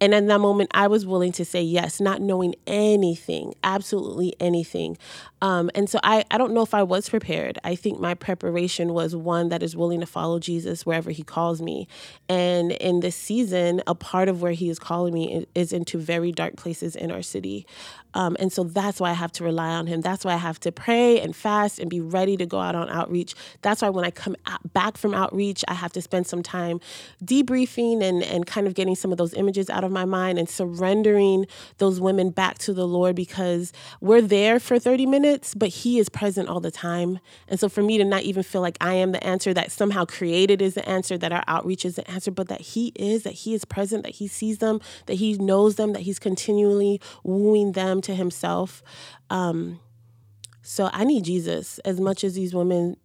And 0.00 0.14
in 0.14 0.28
that 0.28 0.40
moment, 0.40 0.70
I 0.72 0.86
was 0.86 1.04
willing 1.04 1.32
to 1.32 1.44
say 1.44 1.60
yes, 1.60 2.00
not 2.00 2.22
knowing 2.22 2.54
anything, 2.66 3.54
absolutely 3.62 4.34
anything. 4.40 4.96
Um, 5.42 5.70
and 5.74 5.88
so 5.88 5.98
I, 6.02 6.24
I 6.30 6.38
don't 6.38 6.52
know 6.52 6.62
if 6.62 6.74
I 6.74 6.82
was 6.82 7.08
prepared. 7.08 7.58
I 7.64 7.74
think 7.74 7.98
my 7.98 8.14
preparation 8.14 8.92
was 8.92 9.16
one 9.16 9.48
that 9.48 9.62
is 9.62 9.74
willing 9.74 10.00
to 10.00 10.06
follow 10.06 10.38
Jesus 10.38 10.84
wherever 10.84 11.10
he 11.10 11.22
calls 11.22 11.62
me. 11.62 11.88
And 12.28 12.72
in 12.72 13.00
this 13.00 13.16
season, 13.16 13.82
a 13.86 13.94
part 13.94 14.28
of 14.28 14.42
where 14.42 14.52
he 14.52 14.68
is 14.68 14.78
calling 14.78 15.14
me 15.14 15.46
is 15.54 15.72
into 15.72 15.98
very 15.98 16.32
dark 16.32 16.56
places 16.56 16.94
in 16.94 17.10
our 17.10 17.22
city. 17.22 17.66
Um, 18.14 18.36
and 18.40 18.52
so 18.52 18.64
that's 18.64 19.00
why 19.00 19.10
I 19.10 19.14
have 19.14 19.32
to 19.32 19.44
rely 19.44 19.68
on 19.70 19.86
him. 19.86 20.00
That's 20.00 20.24
why 20.24 20.32
I 20.32 20.38
have 20.38 20.58
to 20.60 20.72
pray 20.72 21.20
and 21.20 21.34
fast 21.34 21.78
and 21.78 21.88
be 21.88 22.00
ready 22.00 22.36
to 22.36 22.46
go 22.46 22.58
out 22.58 22.74
on 22.74 22.88
outreach. 22.88 23.34
That's 23.62 23.82
why 23.82 23.88
when 23.90 24.04
I 24.04 24.10
come 24.10 24.36
back 24.72 24.96
from 24.96 25.14
outreach, 25.14 25.64
I 25.68 25.74
have 25.74 25.92
to 25.92 26.02
spend 26.02 26.26
some 26.26 26.42
time 26.42 26.80
debriefing 27.24 28.02
and, 28.02 28.22
and 28.22 28.46
kind 28.46 28.66
of 28.66 28.74
getting 28.74 28.96
some 28.96 29.12
of 29.12 29.18
those 29.18 29.34
images 29.34 29.70
out 29.70 29.84
of 29.84 29.92
my 29.92 30.04
mind 30.04 30.38
and 30.38 30.48
surrendering 30.48 31.46
those 31.78 32.00
women 32.00 32.30
back 32.30 32.58
to 32.58 32.72
the 32.74 32.86
Lord 32.86 33.14
because 33.14 33.72
we're 34.00 34.22
there 34.22 34.58
for 34.58 34.78
30 34.78 35.06
minutes, 35.06 35.29
but 35.56 35.68
He 35.68 35.98
is 35.98 36.08
present 36.08 36.48
all 36.48 36.60
the 36.60 36.70
time. 36.70 37.18
And 37.48 37.58
so 37.58 37.68
for 37.68 37.82
me 37.82 37.98
to 37.98 38.04
not 38.04 38.22
even 38.22 38.42
feel 38.42 38.60
like 38.60 38.76
I 38.80 38.94
am 38.94 39.12
the 39.12 39.22
answer, 39.24 39.52
that 39.54 39.72
somehow 39.72 40.04
created 40.04 40.62
is 40.62 40.74
the 40.74 40.88
answer, 40.88 41.18
that 41.18 41.32
our 41.32 41.44
outreach 41.46 41.84
is 41.84 41.96
the 41.96 42.10
answer, 42.10 42.30
but 42.30 42.48
that 42.48 42.60
He 42.60 42.92
is, 42.96 43.22
that 43.24 43.32
He 43.32 43.54
is 43.54 43.64
present, 43.64 44.04
that 44.04 44.16
He 44.16 44.28
sees 44.28 44.58
them, 44.58 44.80
that 45.06 45.14
He 45.14 45.34
knows 45.34 45.76
them, 45.76 45.92
that 45.92 46.02
He's 46.02 46.18
continually 46.18 47.00
wooing 47.22 47.72
them 47.72 48.00
to 48.02 48.14
himself. 48.14 48.82
Um, 49.28 49.80
so 50.62 50.90
I 50.92 51.04
need 51.04 51.24
Jesus 51.24 51.78
as 51.80 52.00
much 52.00 52.22
as 52.22 52.34
these 52.34 52.54
women, 52.54 52.96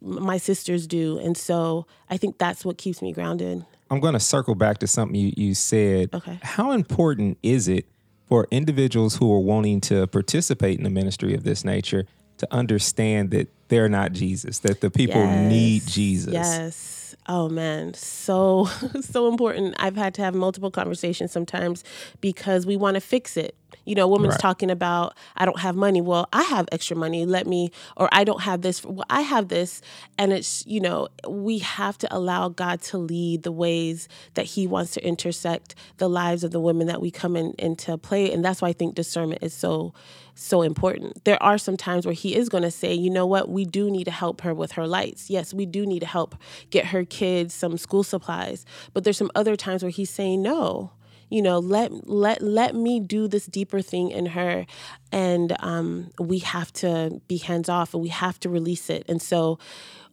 my 0.00 0.36
sisters 0.36 0.86
do. 0.86 1.18
And 1.18 1.36
so 1.36 1.86
I 2.10 2.16
think 2.16 2.38
that's 2.38 2.64
what 2.64 2.78
keeps 2.78 3.00
me 3.00 3.12
grounded. 3.12 3.64
I'm 3.90 4.00
going 4.00 4.14
to 4.14 4.20
circle 4.20 4.54
back 4.54 4.78
to 4.78 4.86
something 4.86 5.14
you, 5.14 5.32
you 5.36 5.54
said. 5.54 6.10
Okay. 6.12 6.38
How 6.42 6.72
important 6.72 7.38
is 7.42 7.68
it 7.68 7.86
for 8.26 8.46
individuals 8.50 9.16
who 9.16 9.32
are 9.32 9.40
wanting 9.40 9.80
to 9.82 10.06
participate 10.06 10.78
in 10.78 10.84
the 10.84 10.90
ministry 10.90 11.34
of 11.34 11.44
this 11.44 11.64
nature 11.64 12.06
to 12.38 12.52
understand 12.52 13.30
that 13.30 13.48
they're 13.68 13.88
not 13.88 14.12
Jesus, 14.12 14.58
that 14.60 14.80
the 14.80 14.90
people 14.90 15.20
yes. 15.20 15.50
need 15.50 15.86
Jesus? 15.86 16.32
Yes. 16.32 17.03
Oh 17.26 17.48
man, 17.48 17.94
so 17.94 18.66
so 19.00 19.28
important. 19.28 19.74
I've 19.78 19.96
had 19.96 20.14
to 20.14 20.22
have 20.22 20.34
multiple 20.34 20.70
conversations 20.70 21.32
sometimes 21.32 21.82
because 22.20 22.66
we 22.66 22.76
want 22.76 22.96
to 22.96 23.00
fix 23.00 23.36
it. 23.36 23.56
You 23.86 23.94
know, 23.94 24.04
a 24.04 24.08
woman's 24.08 24.32
right. 24.34 24.40
talking 24.40 24.70
about 24.70 25.14
I 25.36 25.44
don't 25.44 25.58
have 25.60 25.74
money. 25.74 26.00
Well, 26.00 26.28
I 26.32 26.42
have 26.42 26.68
extra 26.70 26.96
money. 26.96 27.24
Let 27.24 27.46
me 27.46 27.70
or 27.96 28.08
I 28.12 28.24
don't 28.24 28.42
have 28.42 28.60
this. 28.62 28.84
Well, 28.84 29.06
I 29.08 29.22
have 29.22 29.48
this 29.48 29.80
and 30.18 30.32
it's, 30.32 30.66
you 30.66 30.80
know, 30.80 31.08
we 31.28 31.58
have 31.58 31.98
to 31.98 32.14
allow 32.14 32.48
God 32.48 32.82
to 32.82 32.98
lead 32.98 33.42
the 33.42 33.52
ways 33.52 34.08
that 34.34 34.46
he 34.46 34.66
wants 34.66 34.92
to 34.92 35.06
intersect 35.06 35.74
the 35.96 36.08
lives 36.08 36.44
of 36.44 36.50
the 36.50 36.60
women 36.60 36.86
that 36.86 37.00
we 37.00 37.10
come 37.10 37.36
in 37.36 37.54
into 37.58 37.96
play 37.98 38.32
and 38.32 38.44
that's 38.44 38.62
why 38.62 38.68
I 38.68 38.72
think 38.72 38.94
discernment 38.94 39.42
is 39.42 39.52
so 39.54 39.92
so 40.34 40.62
important. 40.62 41.24
There 41.24 41.42
are 41.42 41.58
some 41.58 41.76
times 41.76 42.06
where 42.06 42.14
he 42.14 42.34
is 42.34 42.48
going 42.48 42.64
to 42.64 42.70
say, 42.70 42.92
you 42.92 43.10
know 43.10 43.26
what, 43.26 43.48
we 43.48 43.64
do 43.64 43.90
need 43.90 44.04
to 44.04 44.10
help 44.10 44.40
her 44.42 44.52
with 44.52 44.72
her 44.72 44.86
lights. 44.86 45.30
Yes, 45.30 45.54
we 45.54 45.66
do 45.66 45.86
need 45.86 46.00
to 46.00 46.06
help 46.06 46.34
get 46.70 46.86
her 46.86 47.04
kids 47.04 47.54
some 47.54 47.78
school 47.78 48.02
supplies. 48.02 48.66
But 48.92 49.04
there's 49.04 49.16
some 49.16 49.30
other 49.34 49.56
times 49.56 49.82
where 49.82 49.90
he's 49.90 50.10
saying, 50.10 50.42
no, 50.42 50.92
you 51.30 51.42
know, 51.42 51.58
let 51.58 52.08
let 52.08 52.42
let 52.42 52.74
me 52.74 53.00
do 53.00 53.26
this 53.28 53.46
deeper 53.46 53.80
thing 53.80 54.10
in 54.10 54.26
her, 54.26 54.66
and 55.10 55.56
um, 55.60 56.10
we 56.18 56.38
have 56.40 56.72
to 56.74 57.20
be 57.28 57.38
hands 57.38 57.68
off 57.68 57.94
and 57.94 58.02
we 58.02 58.10
have 58.10 58.38
to 58.40 58.48
release 58.48 58.90
it. 58.90 59.04
And 59.08 59.20
so. 59.20 59.58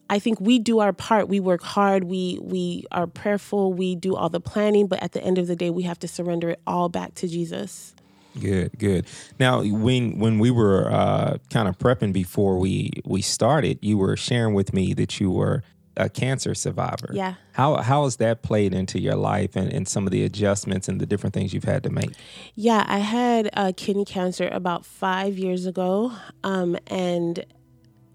I 0.09 0.19
think 0.19 0.41
we 0.41 0.59
do 0.59 0.79
our 0.79 0.91
part. 0.91 1.29
We 1.29 1.39
work 1.39 1.63
hard. 1.63 2.03
We 2.03 2.37
we 2.41 2.83
are 2.91 3.07
prayerful. 3.07 3.71
We 3.71 3.95
do 3.95 4.13
all 4.13 4.27
the 4.27 4.41
planning, 4.41 4.87
but 4.87 5.01
at 5.01 5.13
the 5.13 5.23
end 5.23 5.37
of 5.37 5.47
the 5.47 5.55
day, 5.55 5.69
we 5.69 5.83
have 5.83 5.99
to 5.99 6.07
surrender 6.09 6.49
it 6.49 6.59
all 6.67 6.89
back 6.89 7.13
to 7.15 7.29
Jesus. 7.29 7.95
Good, 8.39 8.77
good. 8.77 9.07
Now, 9.39 9.61
when 9.63 10.19
when 10.19 10.39
we 10.39 10.51
were 10.51 10.89
uh, 10.91 11.37
kind 11.49 11.67
of 11.67 11.77
prepping 11.77 12.13
before 12.13 12.57
we 12.57 12.91
we 13.05 13.21
started, 13.21 13.79
you 13.81 13.97
were 13.97 14.15
sharing 14.15 14.53
with 14.53 14.73
me 14.73 14.93
that 14.93 15.19
you 15.19 15.31
were 15.31 15.63
a 15.97 16.09
cancer 16.09 16.55
survivor. 16.55 17.09
Yeah. 17.13 17.35
How 17.53 17.77
how 17.77 18.05
has 18.05 18.17
that 18.17 18.41
played 18.41 18.73
into 18.73 18.99
your 18.99 19.15
life 19.15 19.55
and, 19.55 19.71
and 19.71 19.87
some 19.87 20.07
of 20.07 20.11
the 20.11 20.23
adjustments 20.23 20.87
and 20.87 21.01
the 21.01 21.05
different 21.05 21.33
things 21.33 21.53
you've 21.53 21.65
had 21.65 21.83
to 21.83 21.89
make? 21.89 22.11
Yeah, 22.55 22.85
I 22.87 22.99
had 22.99 23.49
uh, 23.53 23.73
kidney 23.75 24.05
cancer 24.05 24.47
about 24.51 24.85
five 24.85 25.37
years 25.37 25.65
ago, 25.65 26.13
um, 26.43 26.77
and 26.87 27.45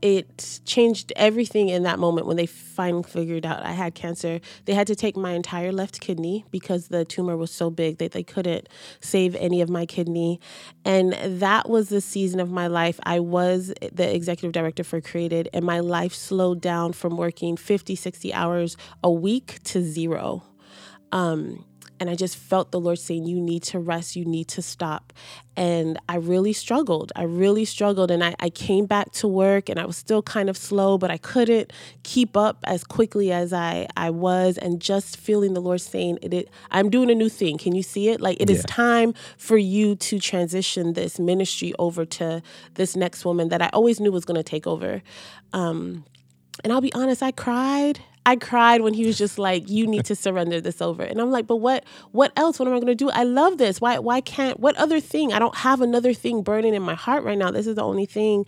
it 0.06 0.60
changed 0.64 1.12
everything 1.16 1.68
in 1.68 1.82
that 1.82 1.98
moment 1.98 2.28
when 2.28 2.36
they 2.36 2.46
finally 2.46 3.02
figured 3.02 3.44
out 3.44 3.64
I 3.64 3.72
had 3.72 3.96
cancer. 3.96 4.40
They 4.64 4.72
had 4.72 4.86
to 4.86 4.94
take 4.94 5.16
my 5.16 5.32
entire 5.32 5.72
left 5.72 6.00
kidney 6.00 6.44
because 6.52 6.86
the 6.86 7.04
tumor 7.04 7.36
was 7.36 7.50
so 7.50 7.70
big 7.70 7.98
that 7.98 8.12
they 8.12 8.22
couldn't 8.22 8.68
save 9.00 9.34
any 9.34 9.60
of 9.60 9.68
my 9.68 9.84
kidney. 9.84 10.38
And 10.84 11.12
that 11.40 11.68
was 11.68 11.88
the 11.88 12.00
season 12.00 12.38
of 12.38 12.52
my 12.52 12.68
life. 12.68 13.00
I 13.02 13.18
was 13.18 13.74
the 13.80 14.14
executive 14.14 14.52
director 14.52 14.84
for 14.84 15.00
Created, 15.00 15.48
and 15.52 15.64
my 15.64 15.80
life 15.80 16.14
slowed 16.14 16.60
down 16.60 16.92
from 16.92 17.16
working 17.16 17.56
50, 17.56 17.96
60 17.96 18.32
hours 18.32 18.76
a 19.02 19.10
week 19.10 19.60
to 19.64 19.82
zero. 19.82 20.44
Um, 21.10 21.64
and 21.98 22.10
I 22.10 22.14
just 22.14 22.36
felt 22.36 22.70
the 22.70 22.80
Lord 22.80 22.98
saying, 22.98 23.24
You 23.24 23.40
need 23.40 23.62
to 23.64 23.78
rest, 23.78 24.16
you 24.16 24.24
need 24.24 24.48
to 24.48 24.62
stop. 24.62 25.12
And 25.56 25.98
I 26.08 26.16
really 26.16 26.52
struggled. 26.52 27.12
I 27.16 27.22
really 27.22 27.64
struggled. 27.64 28.10
And 28.10 28.22
I, 28.22 28.34
I 28.40 28.50
came 28.50 28.84
back 28.84 29.12
to 29.12 29.28
work 29.28 29.70
and 29.70 29.80
I 29.80 29.86
was 29.86 29.96
still 29.96 30.22
kind 30.22 30.50
of 30.50 30.56
slow, 30.56 30.98
but 30.98 31.10
I 31.10 31.16
couldn't 31.16 31.72
keep 32.02 32.36
up 32.36 32.58
as 32.64 32.84
quickly 32.84 33.32
as 33.32 33.54
I, 33.54 33.88
I 33.96 34.10
was. 34.10 34.58
And 34.58 34.80
just 34.80 35.16
feeling 35.16 35.54
the 35.54 35.60
Lord 35.60 35.80
saying, 35.80 36.18
it, 36.20 36.34
it 36.34 36.50
I'm 36.70 36.90
doing 36.90 37.10
a 37.10 37.14
new 37.14 37.30
thing. 37.30 37.56
Can 37.56 37.74
you 37.74 37.82
see 37.82 38.10
it? 38.10 38.20
Like 38.20 38.40
it 38.40 38.50
yeah. 38.50 38.56
is 38.56 38.64
time 38.64 39.14
for 39.38 39.56
you 39.56 39.96
to 39.96 40.18
transition 40.18 40.92
this 40.92 41.18
ministry 41.18 41.72
over 41.78 42.04
to 42.04 42.42
this 42.74 42.94
next 42.94 43.24
woman 43.24 43.48
that 43.48 43.62
I 43.62 43.68
always 43.72 43.98
knew 43.98 44.12
was 44.12 44.26
going 44.26 44.36
to 44.36 44.42
take 44.42 44.66
over. 44.66 45.02
Um, 45.54 46.04
and 46.64 46.72
I'll 46.72 46.80
be 46.80 46.92
honest, 46.92 47.22
I 47.22 47.30
cried. 47.32 48.00
I 48.26 48.36
cried 48.36 48.82
when 48.82 48.92
he 48.92 49.06
was 49.06 49.16
just 49.16 49.38
like, 49.38 49.70
"You 49.70 49.86
need 49.86 50.04
to 50.06 50.16
surrender 50.16 50.60
this 50.60 50.82
over." 50.82 51.04
And 51.04 51.20
I'm 51.20 51.30
like, 51.30 51.46
"But 51.46 51.56
what? 51.56 51.84
What 52.12 52.32
else? 52.36 52.58
What 52.58 52.68
am 52.68 52.74
I 52.74 52.78
going 52.78 52.88
to 52.88 52.94
do? 52.96 53.08
I 53.10 53.22
love 53.22 53.58
this. 53.58 53.80
Why? 53.80 53.98
Why 54.00 54.20
can't? 54.20 54.60
What 54.60 54.76
other 54.76 55.00
thing? 55.00 55.32
I 55.32 55.38
don't 55.38 55.56
have 55.56 55.80
another 55.80 56.12
thing 56.12 56.42
burning 56.42 56.74
in 56.74 56.82
my 56.82 56.94
heart 56.94 57.24
right 57.24 57.38
now. 57.38 57.50
This 57.52 57.66
is 57.66 57.76
the 57.76 57.84
only 57.84 58.06
thing." 58.06 58.44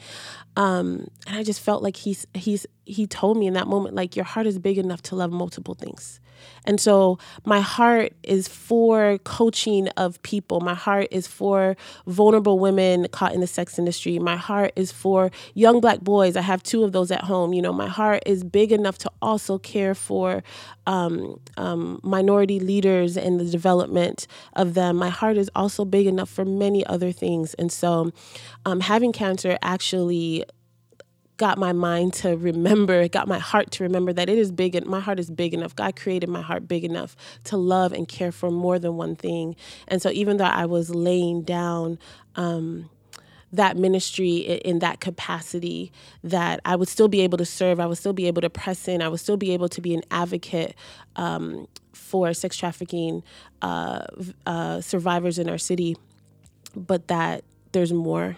Um, 0.59 1.07
and 1.29 1.37
I 1.37 1.45
just 1.45 1.61
felt 1.61 1.85
like 1.85 1.95
he's 1.97 2.27
he's 2.35 2.67
he 2.85 3.07
told 3.07 3.37
me 3.39 3.47
in 3.47 3.55
that 3.55 3.69
moment, 3.69 3.95
like, 3.95 4.17
"Your 4.17 4.25
heart 4.25 4.47
is 4.47 4.59
big 4.59 4.77
enough 4.77 5.01
to 5.03 5.15
love 5.15 5.31
multiple 5.31 5.75
things." 5.75 6.21
And 6.65 6.81
so 6.81 7.19
my 7.45 7.61
heart 7.61 8.13
is 8.23 8.49
for 8.49 9.19
coaching 9.25 9.89
of 9.91 10.21
people. 10.23 10.61
My 10.61 10.75
heart 10.75 11.09
is 11.11 11.27
for 11.27 11.77
vulnerable 12.07 12.59
women 12.59 13.09
caught 13.09 13.35
in 13.35 13.41
the 13.41 13.47
sex 13.47 13.79
industry. 13.79 14.19
My 14.19 14.37
heart 14.37 14.73
is 14.77 14.93
for 14.93 15.31
young 15.55 15.81
black 15.81 16.01
boys. 16.01 16.37
I 16.37 16.43
have 16.43 16.63
two 16.63 16.85
of 16.85 16.93
those 16.93 17.11
at 17.11 17.25
home. 17.25 17.53
You 17.53 17.63
know, 17.63 17.73
my 17.73 17.89
heart 17.89 18.23
is 18.27 18.45
big 18.45 18.73
enough 18.73 18.99
to 18.99 19.11
also 19.23 19.59
care 19.59 19.95
for 19.95 20.43
um, 20.87 21.41
um, 21.57 22.01
minority 22.03 22.61
leaders 22.61 23.17
and 23.17 23.41
the 23.41 23.45
development 23.45 24.27
of 24.55 24.75
them. 24.75 24.97
My 24.97 25.11
heart 25.11 25.37
is 25.37 25.51
also 25.55 25.85
big 25.85 26.07
enough 26.07 26.29
for 26.29 26.45
many 26.45 26.85
other 26.87 27.13
things. 27.13 27.55
And 27.55 27.71
so 27.73 28.13
um, 28.65 28.81
having 28.81 29.13
cancer 29.13 29.59
actually 29.63 30.45
got 31.39 31.57
my 31.57 31.73
mind 31.73 32.13
to 32.13 32.37
remember, 32.37 33.01
it 33.01 33.13
got 33.13 33.27
my 33.27 33.39
heart 33.39 33.71
to 33.71 33.85
remember 33.85 34.13
that 34.13 34.29
it 34.29 34.37
is 34.37 34.53
big 34.53 34.75
and 34.75 34.87
my 34.87 35.01
heart 35.01 35.19
is 35.19 35.31
big 35.31 35.55
enough. 35.55 35.75
God 35.75 35.97
created 35.97 36.29
my 36.29 36.43
heart 36.43 36.69
big 36.69 36.85
enough 36.85 37.17
to 37.45 37.57
love 37.57 37.93
and 37.93 38.07
care 38.07 38.33
for 38.33 38.51
more 38.51 38.79
than 38.79 38.97
one 38.97 39.17
thing. 39.17 39.57
And 39.87 40.03
so 40.03 40.11
even 40.11 40.37
though 40.37 40.45
I 40.45 40.67
was 40.67 40.91
laying 40.91 41.43
down 41.43 41.99
um, 42.35 42.91
that 43.53 43.77
ministry 43.77 44.37
in 44.37 44.81
that 44.81 45.01
capacity 45.01 45.93
that 46.23 46.61
I 46.65 46.77
would 46.77 46.89
still 46.89 47.09
be 47.09 47.21
able 47.21 47.39
to 47.39 47.47
serve, 47.47 47.81
I 47.81 47.87
would 47.87 47.99
still 47.99 48.13
be 48.13 48.27
able 48.27 48.43
to 48.43 48.51
press 48.51 48.89
in, 48.89 49.01
I 49.01 49.09
would 49.09 49.21
still 49.21 49.39
be 49.39 49.53
able 49.53 49.69
to 49.71 49.81
be 49.81 49.95
an 49.95 50.03
advocate 50.11 50.75
um, 51.17 51.69
for 51.93 52.35
sex 52.35 52.57
trafficking 52.57 53.23
uh, 53.63 54.05
uh, 54.45 54.81
survivors 54.81 55.39
in 55.39 55.49
our 55.49 55.59
city, 55.59 55.97
but 56.77 57.09
that 57.09 57.45
there's 57.73 57.93
more. 57.93 58.37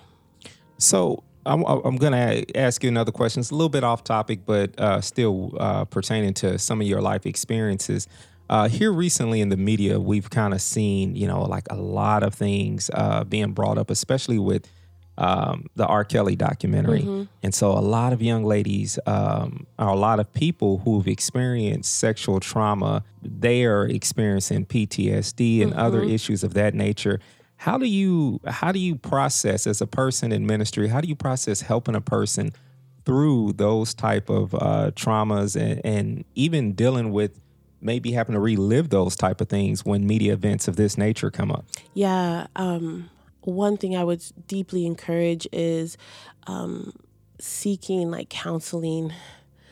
So 0.79 1.25
I'm, 1.47 1.65
I'm 1.65 1.97
going 1.97 2.13
to 2.13 2.57
ask 2.57 2.83
you 2.83 2.89
another 2.89 3.13
question. 3.13 3.41
It's 3.41 3.51
a 3.51 3.55
little 3.55 3.69
bit 3.69 3.85
off 3.85 4.05
topic, 4.05 4.41
but 4.45 4.79
uh, 4.79 5.01
still 5.01 5.55
uh, 5.59 5.85
pertaining 5.87 6.35
to 6.35 6.59
some 6.59 6.81
of 6.81 6.87
your 6.87 7.01
life 7.01 7.27
experiences. 7.27 8.09
Uh, 8.49 8.69
here 8.69 8.93
recently 8.93 9.41
in 9.41 9.49
the 9.49 9.57
media, 9.57 10.01
we've 10.01 10.29
kind 10.29 10.53
of 10.53 10.61
seen, 10.61 11.15
you 11.15 11.27
know, 11.27 11.43
like 11.43 11.67
a 11.71 11.77
lot 11.77 12.23
of 12.23 12.35
things 12.35 12.91
uh, 12.95 13.25
being 13.25 13.53
brought 13.53 13.79
up, 13.79 13.91
especially 13.91 14.39
with 14.39 14.69
um, 15.19 15.67
the 15.77 15.87
R. 15.87 16.03
Kelly 16.05 16.35
documentary. 16.35 17.03
Mm-hmm. 17.03 17.25
And 17.43 17.55
so 17.55 17.71
a 17.73 17.81
lot 17.81 18.13
of 18.13 18.23
young 18.23 18.45
ladies, 18.45 18.99
um, 19.07 19.67
or 19.79 19.89
a 19.89 19.97
lot 19.97 20.19
of 20.19 20.33
people 20.33 20.79
who've 20.79 21.07
experienced 21.07 21.99
sexual 21.99 22.41
trauma, 22.41 23.05
they 23.23 23.65
are 23.65 23.87
experiencing 23.87 24.67
PTSD 24.67 25.63
and 25.63 25.73
mm-hmm. 25.73 25.81
other 25.81 26.03
issues 26.03 26.43
of 26.43 26.55
that 26.55 26.75
nature. 26.75 27.21
How 27.61 27.77
do 27.77 27.85
you 27.85 28.41
how 28.47 28.73
do 28.73 28.79
you 28.79 28.97
process 28.97 29.67
as 29.67 29.83
a 29.83 29.87
person 29.87 30.33
in 30.33 30.47
ministry? 30.47 30.89
How 30.89 31.03
do 31.03 31.09
you 31.09 31.15
process 31.15 31.61
helping 31.61 31.95
a 31.95 32.01
person 32.01 32.53
through 33.05 33.53
those 33.53 33.93
type 33.93 34.31
of 34.31 34.55
uh, 34.55 34.93
traumas 34.95 35.61
and, 35.61 35.79
and 35.85 36.25
even 36.35 36.73
dealing 36.73 37.13
with 37.13 37.39
maybe 37.83 38.13
having 38.13 38.33
to 38.33 38.41
relive 38.41 38.89
those 38.89 39.15
type 39.15 39.43
of 39.43 39.51
things 39.51 39.85
when 39.85 40.07
media 40.07 40.33
events 40.33 40.69
of 40.69 40.77
this 40.77 40.97
nature 40.97 41.31
come 41.31 41.53
up? 41.53 41.67
Yeah, 41.93 42.47
um, 42.57 43.11
one 43.43 43.77
thing 43.77 43.95
I 43.95 44.05
would 44.05 44.25
deeply 44.47 44.87
encourage 44.87 45.47
is 45.53 45.99
um, 46.47 46.95
seeking 47.39 48.11
like 48.11 48.31
counseling 48.31 49.13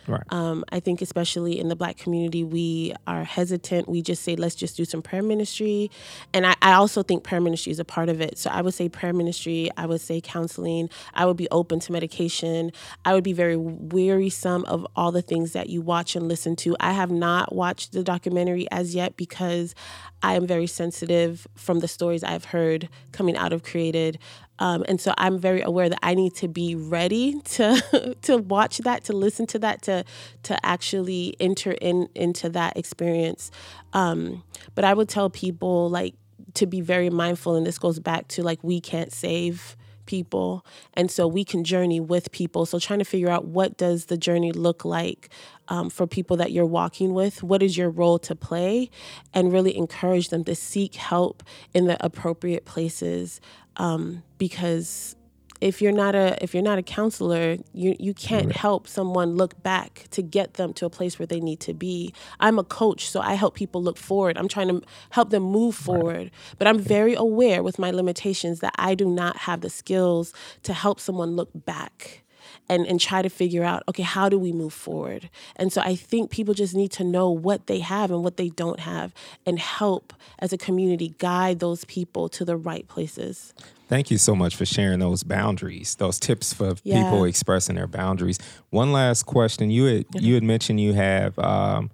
Right. 0.08 0.22
Um, 0.30 0.64
I 0.72 0.80
think, 0.80 1.02
especially 1.02 1.60
in 1.60 1.68
the 1.68 1.76
black 1.76 1.98
community, 1.98 2.42
we 2.42 2.94
are 3.06 3.24
hesitant. 3.24 3.88
We 3.88 4.00
just 4.00 4.22
say, 4.22 4.36
let's 4.36 4.54
just 4.54 4.76
do 4.76 4.86
some 4.86 5.02
prayer 5.02 5.22
ministry. 5.22 5.90
And 6.32 6.46
I, 6.46 6.54
I, 6.62 6.72
also 6.72 7.02
think 7.02 7.24
prayer 7.24 7.40
ministry 7.40 7.72
is 7.72 7.78
a 7.78 7.84
part 7.84 8.08
of 8.08 8.20
it. 8.22 8.38
So 8.38 8.48
I 8.50 8.62
would 8.62 8.72
say 8.72 8.88
prayer 8.88 9.12
ministry, 9.12 9.68
I 9.76 9.84
would 9.84 10.00
say 10.00 10.20
counseling, 10.22 10.88
I 11.12 11.26
would 11.26 11.36
be 11.36 11.48
open 11.50 11.78
to 11.80 11.92
medication. 11.92 12.72
I 13.04 13.12
would 13.12 13.24
be 13.24 13.34
very 13.34 13.56
wearisome 13.56 14.64
of 14.64 14.86
all 14.96 15.12
the 15.12 15.22
things 15.22 15.52
that 15.52 15.68
you 15.68 15.82
watch 15.82 16.16
and 16.16 16.26
listen 16.26 16.56
to. 16.56 16.74
I 16.80 16.92
have 16.92 17.10
not 17.10 17.54
watched 17.54 17.92
the 17.92 18.02
documentary 18.02 18.66
as 18.70 18.94
yet 18.94 19.16
because 19.16 19.74
I 20.22 20.34
am 20.34 20.46
very 20.46 20.66
sensitive 20.66 21.46
from 21.54 21.80
the 21.80 21.88
stories 21.88 22.24
I've 22.24 22.46
heard 22.46 22.88
coming 23.12 23.36
out 23.36 23.52
of 23.52 23.62
Created. 23.62 24.18
Um, 24.58 24.84
and 24.88 25.00
so 25.00 25.14
I'm 25.18 25.38
very 25.38 25.62
aware 25.62 25.88
that 25.88 25.98
I 26.02 26.14
need 26.14 26.34
to 26.36 26.48
be 26.48 26.74
ready 26.74 27.40
to 27.40 28.16
to 28.22 28.38
watch 28.38 28.78
that, 28.78 29.04
to 29.04 29.12
listen 29.12 29.46
to 29.48 29.58
that, 29.60 29.82
to 29.82 30.04
to 30.44 30.66
actually 30.66 31.34
enter 31.40 31.72
in 31.72 32.08
into 32.14 32.48
that 32.50 32.76
experience. 32.76 33.50
Um, 33.92 34.42
but 34.74 34.84
I 34.84 34.94
would 34.94 35.08
tell 35.08 35.30
people 35.30 35.88
like 35.90 36.14
to 36.54 36.66
be 36.66 36.80
very 36.80 37.10
mindful, 37.10 37.54
and 37.54 37.66
this 37.66 37.78
goes 37.78 37.98
back 37.98 38.28
to 38.28 38.42
like 38.42 38.62
we 38.62 38.80
can't 38.80 39.12
save 39.12 39.76
people 40.08 40.66
and 40.94 41.10
so 41.10 41.28
we 41.28 41.44
can 41.44 41.62
journey 41.62 42.00
with 42.00 42.32
people. 42.32 42.66
So 42.66 42.80
trying 42.80 42.98
to 42.98 43.04
figure 43.04 43.28
out 43.28 43.44
what 43.44 43.76
does 43.76 44.06
the 44.06 44.16
journey 44.16 44.50
look 44.50 44.84
like 44.84 45.28
um, 45.68 45.90
for 45.90 46.06
people 46.06 46.36
that 46.38 46.50
you're 46.50 46.66
walking 46.66 47.12
with 47.14 47.42
what 47.42 47.62
is 47.62 47.76
your 47.76 47.90
role 47.90 48.18
to 48.20 48.34
play 48.34 48.90
and 49.34 49.52
really 49.52 49.76
encourage 49.76 50.30
them 50.30 50.42
to 50.44 50.54
seek 50.54 50.94
help 50.94 51.42
in 51.74 51.86
the 51.86 52.02
appropriate 52.04 52.64
places 52.64 53.40
um, 53.76 54.22
because 54.38 55.14
if 55.60 55.82
you're 55.82 55.92
not 55.92 56.14
a 56.14 56.42
if 56.42 56.54
you're 56.54 56.62
not 56.62 56.78
a 56.78 56.82
counselor 56.82 57.56
you 57.72 57.96
you 57.98 58.14
can't 58.14 58.46
right. 58.46 58.56
help 58.56 58.86
someone 58.86 59.36
look 59.36 59.60
back 59.62 60.04
to 60.10 60.22
get 60.22 60.54
them 60.54 60.72
to 60.72 60.86
a 60.86 60.90
place 60.90 61.18
where 61.18 61.26
they 61.26 61.40
need 61.40 61.60
to 61.60 61.74
be 61.74 62.12
i'm 62.40 62.58
a 62.58 62.64
coach 62.64 63.10
so 63.10 63.20
i 63.20 63.34
help 63.34 63.54
people 63.54 63.82
look 63.82 63.96
forward 63.96 64.36
i'm 64.38 64.48
trying 64.48 64.68
to 64.68 64.80
help 65.10 65.30
them 65.30 65.42
move 65.42 65.74
forward 65.74 66.16
right. 66.16 66.32
but 66.58 66.66
i'm 66.66 66.78
very 66.78 67.14
aware 67.14 67.62
with 67.62 67.78
my 67.78 67.90
limitations 67.90 68.60
that 68.60 68.74
i 68.78 68.94
do 68.94 69.08
not 69.08 69.36
have 69.36 69.60
the 69.60 69.70
skills 69.70 70.32
to 70.62 70.72
help 70.72 71.00
someone 71.00 71.34
look 71.34 71.50
back 71.54 72.22
and, 72.68 72.86
and 72.86 73.00
try 73.00 73.22
to 73.22 73.28
figure 73.28 73.64
out, 73.64 73.82
okay, 73.88 74.02
how 74.02 74.28
do 74.28 74.38
we 74.38 74.52
move 74.52 74.72
forward? 74.72 75.30
And 75.56 75.72
so 75.72 75.80
I 75.80 75.94
think 75.94 76.30
people 76.30 76.54
just 76.54 76.74
need 76.74 76.92
to 76.92 77.04
know 77.04 77.30
what 77.30 77.66
they 77.66 77.80
have 77.80 78.10
and 78.10 78.22
what 78.22 78.36
they 78.36 78.48
don't 78.48 78.80
have 78.80 79.14
and 79.46 79.58
help 79.58 80.12
as 80.38 80.52
a 80.52 80.58
community 80.58 81.14
guide 81.18 81.60
those 81.60 81.84
people 81.84 82.28
to 82.30 82.44
the 82.44 82.56
right 82.56 82.86
places. 82.88 83.54
Thank 83.88 84.10
you 84.10 84.18
so 84.18 84.36
much 84.36 84.54
for 84.54 84.66
sharing 84.66 84.98
those 84.98 85.22
boundaries, 85.22 85.94
those 85.94 86.20
tips 86.20 86.52
for 86.52 86.74
yeah. 86.84 87.04
people 87.04 87.24
expressing 87.24 87.76
their 87.76 87.86
boundaries. 87.86 88.38
One 88.68 88.92
last 88.92 89.22
question: 89.22 89.70
you 89.70 89.84
had 89.86 90.06
you 90.12 90.34
had 90.34 90.42
mentioned 90.42 90.78
you 90.78 90.92
have 90.92 91.38
um, 91.38 91.90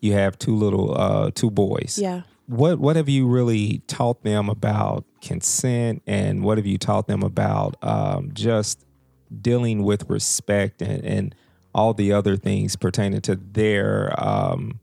you 0.00 0.12
have 0.12 0.38
two 0.38 0.54
little 0.54 0.94
uh, 0.94 1.30
two 1.34 1.50
boys. 1.50 1.98
Yeah. 1.98 2.22
What 2.46 2.78
what 2.78 2.96
have 2.96 3.08
you 3.08 3.26
really 3.26 3.80
taught 3.86 4.22
them 4.22 4.50
about 4.50 5.06
consent, 5.22 6.02
and 6.06 6.44
what 6.44 6.58
have 6.58 6.66
you 6.66 6.76
taught 6.76 7.06
them 7.06 7.22
about 7.22 7.76
um, 7.82 8.32
just 8.34 8.84
dealing 9.40 9.82
with 9.84 10.08
respect 10.08 10.82
and, 10.82 11.04
and 11.04 11.34
all 11.74 11.94
the 11.94 12.12
other 12.12 12.36
things 12.36 12.76
pertaining 12.76 13.20
to 13.20 13.36
their 13.36 14.12
um, 14.18 14.79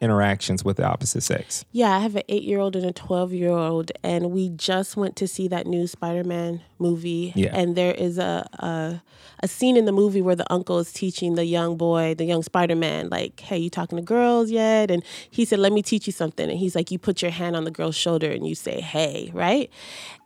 interactions 0.00 0.64
with 0.64 0.78
the 0.78 0.84
opposite 0.84 1.22
sex. 1.22 1.64
Yeah, 1.72 1.94
I 1.94 1.98
have 2.00 2.16
an 2.16 2.22
eight 2.28 2.42
year 2.42 2.58
old 2.58 2.74
and 2.74 2.86
a 2.86 2.92
12 2.92 3.32
year 3.32 3.50
old, 3.50 3.92
and 4.02 4.30
we 4.30 4.48
just 4.48 4.96
went 4.96 5.16
to 5.16 5.28
see 5.28 5.46
that 5.48 5.66
new 5.66 5.86
Spider 5.86 6.24
Man 6.24 6.62
movie. 6.78 7.32
Yeah. 7.36 7.50
And 7.54 7.76
there 7.76 7.92
is 7.92 8.18
a, 8.18 8.48
a, 8.54 9.02
a 9.42 9.48
scene 9.48 9.76
in 9.76 9.84
the 9.84 9.92
movie 9.92 10.22
where 10.22 10.36
the 10.36 10.50
uncle 10.50 10.78
is 10.78 10.92
teaching 10.92 11.34
the 11.34 11.44
young 11.44 11.76
boy, 11.76 12.14
the 12.14 12.24
young 12.24 12.42
Spider 12.42 12.76
Man, 12.76 13.10
like, 13.10 13.38
hey, 13.40 13.58
you 13.58 13.68
talking 13.68 13.96
to 13.96 14.02
girls 14.02 14.50
yet? 14.50 14.90
And 14.90 15.04
he 15.30 15.44
said, 15.44 15.58
let 15.58 15.72
me 15.72 15.82
teach 15.82 16.06
you 16.06 16.12
something. 16.12 16.48
And 16.48 16.58
he's 16.58 16.74
like, 16.74 16.90
you 16.90 16.98
put 16.98 17.20
your 17.20 17.30
hand 17.30 17.54
on 17.54 17.64
the 17.64 17.70
girl's 17.70 17.96
shoulder 17.96 18.30
and 18.30 18.46
you 18.46 18.54
say, 18.54 18.80
hey, 18.80 19.30
right? 19.34 19.70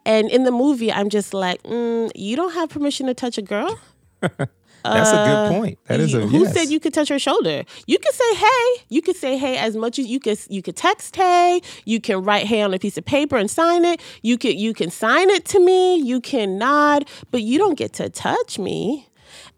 And 0.07 0.31
in 0.31 0.45
the 0.45 0.53
movie, 0.53 0.93
I'm 0.93 1.09
just 1.09 1.35
like, 1.35 1.63
mm, 1.65 2.11
you 2.15 2.37
don't 2.37 2.53
have 2.53 2.69
permission 2.69 3.07
to 3.07 3.15
touch 3.15 3.39
a 3.39 3.43
girl? 3.43 3.79
That's 4.85 5.11
a 5.11 5.13
good 5.13 5.19
uh, 5.19 5.49
point. 5.49 5.79
That 5.87 6.01
is 6.01 6.15
a 6.15 6.27
who 6.27 6.43
yes. 6.43 6.55
said 6.55 6.65
you 6.71 6.79
could 6.79 6.93
touch 6.93 7.09
her 7.09 7.19
shoulder. 7.19 7.65
You 7.87 7.99
could 7.99 8.15
say 8.15 8.35
hey. 8.35 8.85
You 8.91 9.03
could 9.03 9.17
say 9.17 9.39
hey 9.39 9.57
as 9.57 9.77
much 9.77 9.99
as 9.99 10.07
you 10.07 10.21
could. 10.21 10.39
You 10.49 10.63
could 10.63 10.77
text 10.77 11.17
hey. 11.17 11.61
You 11.85 12.01
can 12.01 12.23
write 12.23 12.47
hey 12.47 12.63
on 12.63 12.75
a 12.75 12.79
piece 12.79 12.99
of 12.99 13.05
paper 13.05 13.37
and 13.37 13.51
sign 13.51 13.85
it. 13.85 14.01
You 14.23 14.37
could 14.37 14.55
you 14.55 14.75
can 14.75 14.91
sign 14.91 15.31
it 15.31 15.45
to 15.47 15.61
me. 15.61 15.97
You 15.97 16.21
can 16.21 16.59
nod, 16.59 17.09
but 17.31 17.43
you 17.43 17.59
don't 17.59 17.79
get 17.79 17.95
to 17.95 18.11
touch 18.11 18.59
me. 18.59 19.09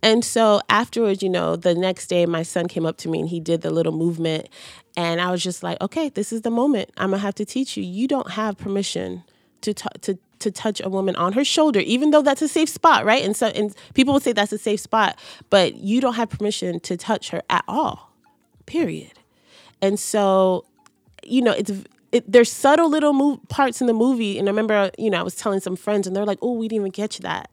And 0.02 0.24
so 0.24 0.60
afterwards, 0.68 1.22
you 1.22 1.28
know, 1.28 1.56
the 1.56 1.74
next 1.74 2.06
day, 2.06 2.26
my 2.26 2.42
son 2.42 2.68
came 2.68 2.86
up 2.86 2.96
to 2.98 3.08
me 3.08 3.20
and 3.20 3.28
he 3.28 3.40
did 3.40 3.62
the 3.62 3.70
little 3.70 3.92
movement, 3.92 4.48
and 4.96 5.20
I 5.20 5.30
was 5.30 5.42
just 5.42 5.62
like, 5.62 5.80
okay, 5.80 6.08
this 6.08 6.32
is 6.32 6.42
the 6.42 6.50
moment. 6.50 6.90
I'm 6.96 7.10
gonna 7.10 7.22
have 7.22 7.34
to 7.36 7.44
teach 7.44 7.76
you. 7.76 7.82
You 7.82 8.06
don't 8.06 8.30
have 8.32 8.56
permission 8.56 9.24
to 9.62 9.74
t- 9.74 9.88
to 10.02 10.18
to 10.40 10.50
touch 10.50 10.80
a 10.82 10.88
woman 10.88 11.16
on 11.16 11.32
her 11.32 11.44
shoulder, 11.44 11.80
even 11.80 12.10
though 12.10 12.22
that's 12.22 12.42
a 12.42 12.48
safe 12.48 12.68
spot, 12.68 13.04
right? 13.04 13.24
And 13.24 13.36
so 13.36 13.48
and 13.48 13.74
people 13.94 14.14
would 14.14 14.22
say 14.22 14.32
that's 14.32 14.52
a 14.52 14.58
safe 14.58 14.80
spot, 14.80 15.18
but 15.50 15.76
you 15.76 16.00
don't 16.00 16.14
have 16.14 16.30
permission 16.30 16.80
to 16.80 16.96
touch 16.96 17.30
her 17.30 17.42
at 17.48 17.64
all. 17.66 18.12
Period. 18.66 19.12
And 19.82 19.98
so, 19.98 20.64
you 21.22 21.42
know, 21.42 21.52
it's 21.52 21.70
it, 22.16 22.30
there's 22.30 22.50
subtle 22.50 22.88
little 22.88 23.12
move, 23.12 23.46
parts 23.48 23.80
in 23.80 23.86
the 23.86 23.92
movie, 23.92 24.38
and 24.38 24.48
I 24.48 24.50
remember, 24.50 24.90
you 24.98 25.10
know, 25.10 25.20
I 25.20 25.22
was 25.22 25.34
telling 25.34 25.60
some 25.60 25.76
friends, 25.76 26.06
and 26.06 26.16
they're 26.16 26.24
like, 26.24 26.38
"Oh, 26.40 26.52
we 26.52 26.68
didn't 26.68 26.82
even 26.82 26.90
get 26.92 27.18
you 27.18 27.22
that." 27.22 27.50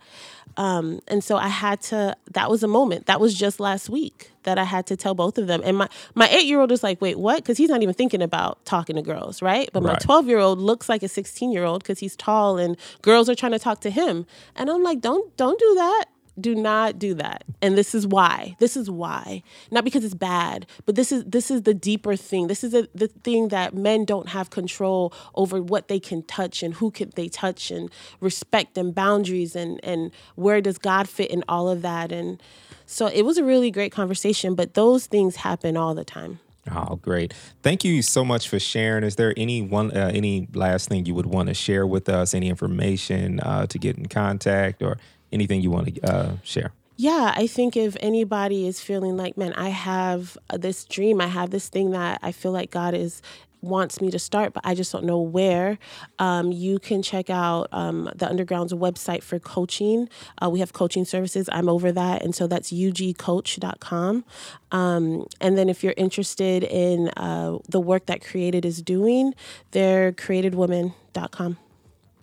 Um, 0.55 1.01
and 1.07 1.23
so 1.23 1.35
I 1.35 1.47
had 1.47 1.81
to. 1.83 2.15
That 2.31 2.49
was 2.49 2.63
a 2.63 2.67
moment. 2.67 3.07
That 3.07 3.19
was 3.19 3.33
just 3.33 3.59
last 3.59 3.89
week 3.89 4.31
that 4.43 4.57
I 4.57 4.63
had 4.63 4.85
to 4.87 4.95
tell 4.95 5.15
both 5.15 5.37
of 5.37 5.47
them. 5.47 5.61
And 5.63 5.77
my 5.77 5.89
my 6.15 6.29
eight 6.29 6.45
year 6.45 6.61
old 6.61 6.71
is 6.71 6.83
like, 6.83 7.01
"Wait, 7.01 7.19
what?" 7.19 7.37
Because 7.37 7.57
he's 7.57 7.69
not 7.69 7.81
even 7.81 7.93
thinking 7.93 8.21
about 8.21 8.63
talking 8.65 8.95
to 8.95 9.01
girls, 9.01 9.41
right? 9.41 9.69
But 9.73 9.83
right. 9.83 9.93
my 9.93 9.99
twelve 9.99 10.27
year 10.27 10.39
old 10.39 10.59
looks 10.59 10.87
like 10.87 11.03
a 11.03 11.07
sixteen 11.07 11.51
year 11.51 11.65
old 11.65 11.83
because 11.83 11.99
he's 11.99 12.15
tall, 12.15 12.57
and 12.57 12.77
girls 13.01 13.29
are 13.29 13.35
trying 13.35 13.53
to 13.53 13.59
talk 13.59 13.81
to 13.81 13.89
him. 13.89 14.25
And 14.55 14.69
I'm 14.69 14.83
like, 14.83 15.01
"Don't 15.01 15.35
don't 15.35 15.59
do 15.59 15.75
that." 15.75 16.05
Do 16.39 16.55
not 16.55 16.97
do 16.97 17.13
that 17.13 17.43
and 17.61 17.77
this 17.77 17.93
is 17.93 18.07
why 18.07 18.55
this 18.59 18.75
is 18.75 18.89
why 18.89 19.43
not 19.69 19.83
because 19.83 20.03
it's 20.03 20.15
bad 20.15 20.65
but 20.85 20.95
this 20.95 21.11
is 21.11 21.23
this 21.25 21.51
is 21.51 21.63
the 21.63 21.73
deeper 21.73 22.15
thing 22.15 22.47
this 22.47 22.63
is 22.63 22.73
a, 22.73 22.87
the 22.95 23.07
thing 23.07 23.49
that 23.49 23.73
men 23.73 24.03
don't 24.03 24.29
have 24.29 24.49
control 24.49 25.13
over 25.35 25.61
what 25.61 25.87
they 25.87 25.99
can 25.99 26.23
touch 26.23 26.63
and 26.63 26.75
who 26.75 26.89
can 26.89 27.11
they 27.15 27.29
touch 27.29 27.69
and 27.69 27.89
respect 28.19 28.77
and 28.77 28.95
boundaries 28.95 29.55
and 29.55 29.79
and 29.83 30.11
where 30.35 30.61
does 30.61 30.77
god 30.77 31.07
fit 31.07 31.29
in 31.29 31.43
all 31.47 31.69
of 31.69 31.81
that 31.83 32.11
and 32.11 32.41
so 32.85 33.07
it 33.07 33.23
was 33.23 33.37
a 33.37 33.43
really 33.43 33.69
great 33.69 33.91
conversation 33.91 34.55
but 34.55 34.73
those 34.73 35.05
things 35.05 35.37
happen 35.37 35.77
all 35.77 35.93
the 35.93 36.05
time 36.05 36.39
Oh, 36.71 36.95
great! 36.95 37.33
Thank 37.61 37.83
you 37.83 38.01
so 38.01 38.23
much 38.23 38.47
for 38.47 38.57
sharing. 38.57 39.03
Is 39.03 39.17
there 39.17 39.33
any 39.35 39.61
one, 39.61 39.91
uh, 39.91 40.11
any 40.13 40.47
last 40.53 40.87
thing 40.87 41.05
you 41.05 41.13
would 41.13 41.25
want 41.25 41.49
to 41.49 41.53
share 41.53 41.85
with 41.85 42.07
us? 42.07 42.33
Any 42.33 42.47
information 42.47 43.41
uh, 43.41 43.67
to 43.67 43.77
get 43.77 43.97
in 43.97 44.05
contact, 44.05 44.81
or 44.81 44.97
anything 45.33 45.61
you 45.61 45.71
want 45.71 45.95
to 45.95 46.13
uh, 46.13 46.31
share? 46.43 46.71
Yeah, 46.95 47.33
I 47.35 47.47
think 47.47 47.75
if 47.75 47.97
anybody 47.99 48.67
is 48.67 48.79
feeling 48.79 49.17
like, 49.17 49.35
man, 49.35 49.53
I 49.53 49.69
have 49.69 50.37
this 50.53 50.85
dream, 50.85 51.19
I 51.19 51.27
have 51.27 51.49
this 51.49 51.67
thing 51.67 51.91
that 51.91 52.19
I 52.21 52.31
feel 52.31 52.51
like 52.51 52.69
God 52.69 52.93
is 52.93 53.21
wants 53.63 54.01
me 54.01 54.11
to 54.11 54.19
start, 54.19 54.53
but 54.53 54.61
I 54.65 54.75
just 54.75 54.91
don't 54.91 55.05
know 55.05 55.21
where, 55.21 55.79
um, 56.19 56.51
you 56.51 56.79
can 56.79 57.01
check 57.01 57.29
out 57.29 57.69
um, 57.71 58.09
the 58.13 58.27
Underground's 58.27 58.73
website 58.73 59.23
for 59.23 59.39
coaching. 59.39 60.09
Uh, 60.43 60.49
we 60.49 60.59
have 60.59 60.73
coaching 60.73 61.05
services. 61.05 61.49
I'm 61.51 61.69
over 61.69 61.91
that. 61.91 62.21
And 62.21 62.35
so 62.35 62.45
that's 62.45 62.71
ugcoach.com. 62.71 64.25
Um, 64.71 65.27
and 65.39 65.57
then 65.57 65.69
if 65.69 65.83
you're 65.83 65.93
interested 65.95 66.63
in 66.63 67.09
uh, 67.15 67.57
the 67.69 67.79
work 67.79 68.05
that 68.07 68.21
Created 68.21 68.65
is 68.65 68.81
doing, 68.81 69.33
they're 69.71 70.11
createdwomen.com. 70.11 71.57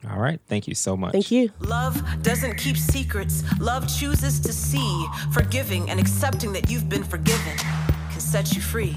All 0.08 0.18
right. 0.18 0.40
Thank 0.48 0.66
you 0.66 0.74
so 0.74 0.96
much. 0.96 1.12
Thank 1.12 1.30
you. 1.30 1.50
Love 1.60 2.02
doesn't 2.22 2.56
keep 2.56 2.76
secrets. 2.76 3.42
Love 3.60 3.86
chooses 3.86 4.40
to 4.40 4.52
see. 4.52 5.06
Forgiving 5.32 5.90
and 5.90 6.00
accepting 6.00 6.52
that 6.54 6.70
you've 6.70 6.88
been 6.88 7.04
forgiven 7.04 7.56
can 7.56 8.20
set 8.20 8.54
you 8.54 8.62
free. 8.62 8.96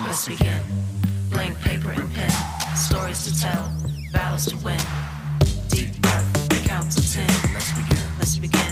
Let's 0.00 0.26
begin. 0.26 0.60
Blank 1.30 1.60
paper 1.60 1.92
and 1.92 2.12
pen. 2.12 2.30
Stories 2.76 3.24
to 3.24 3.40
tell. 3.40 3.72
Battles 4.12 4.46
to 4.46 4.56
win. 4.58 4.80
Deep 5.68 6.00
breath. 6.02 6.48
Count 6.66 6.90
to 6.92 7.12
ten. 7.12 7.28
Let's 7.52 7.72
begin. 7.72 8.04
Let's 8.18 8.36
begin. 8.38 8.71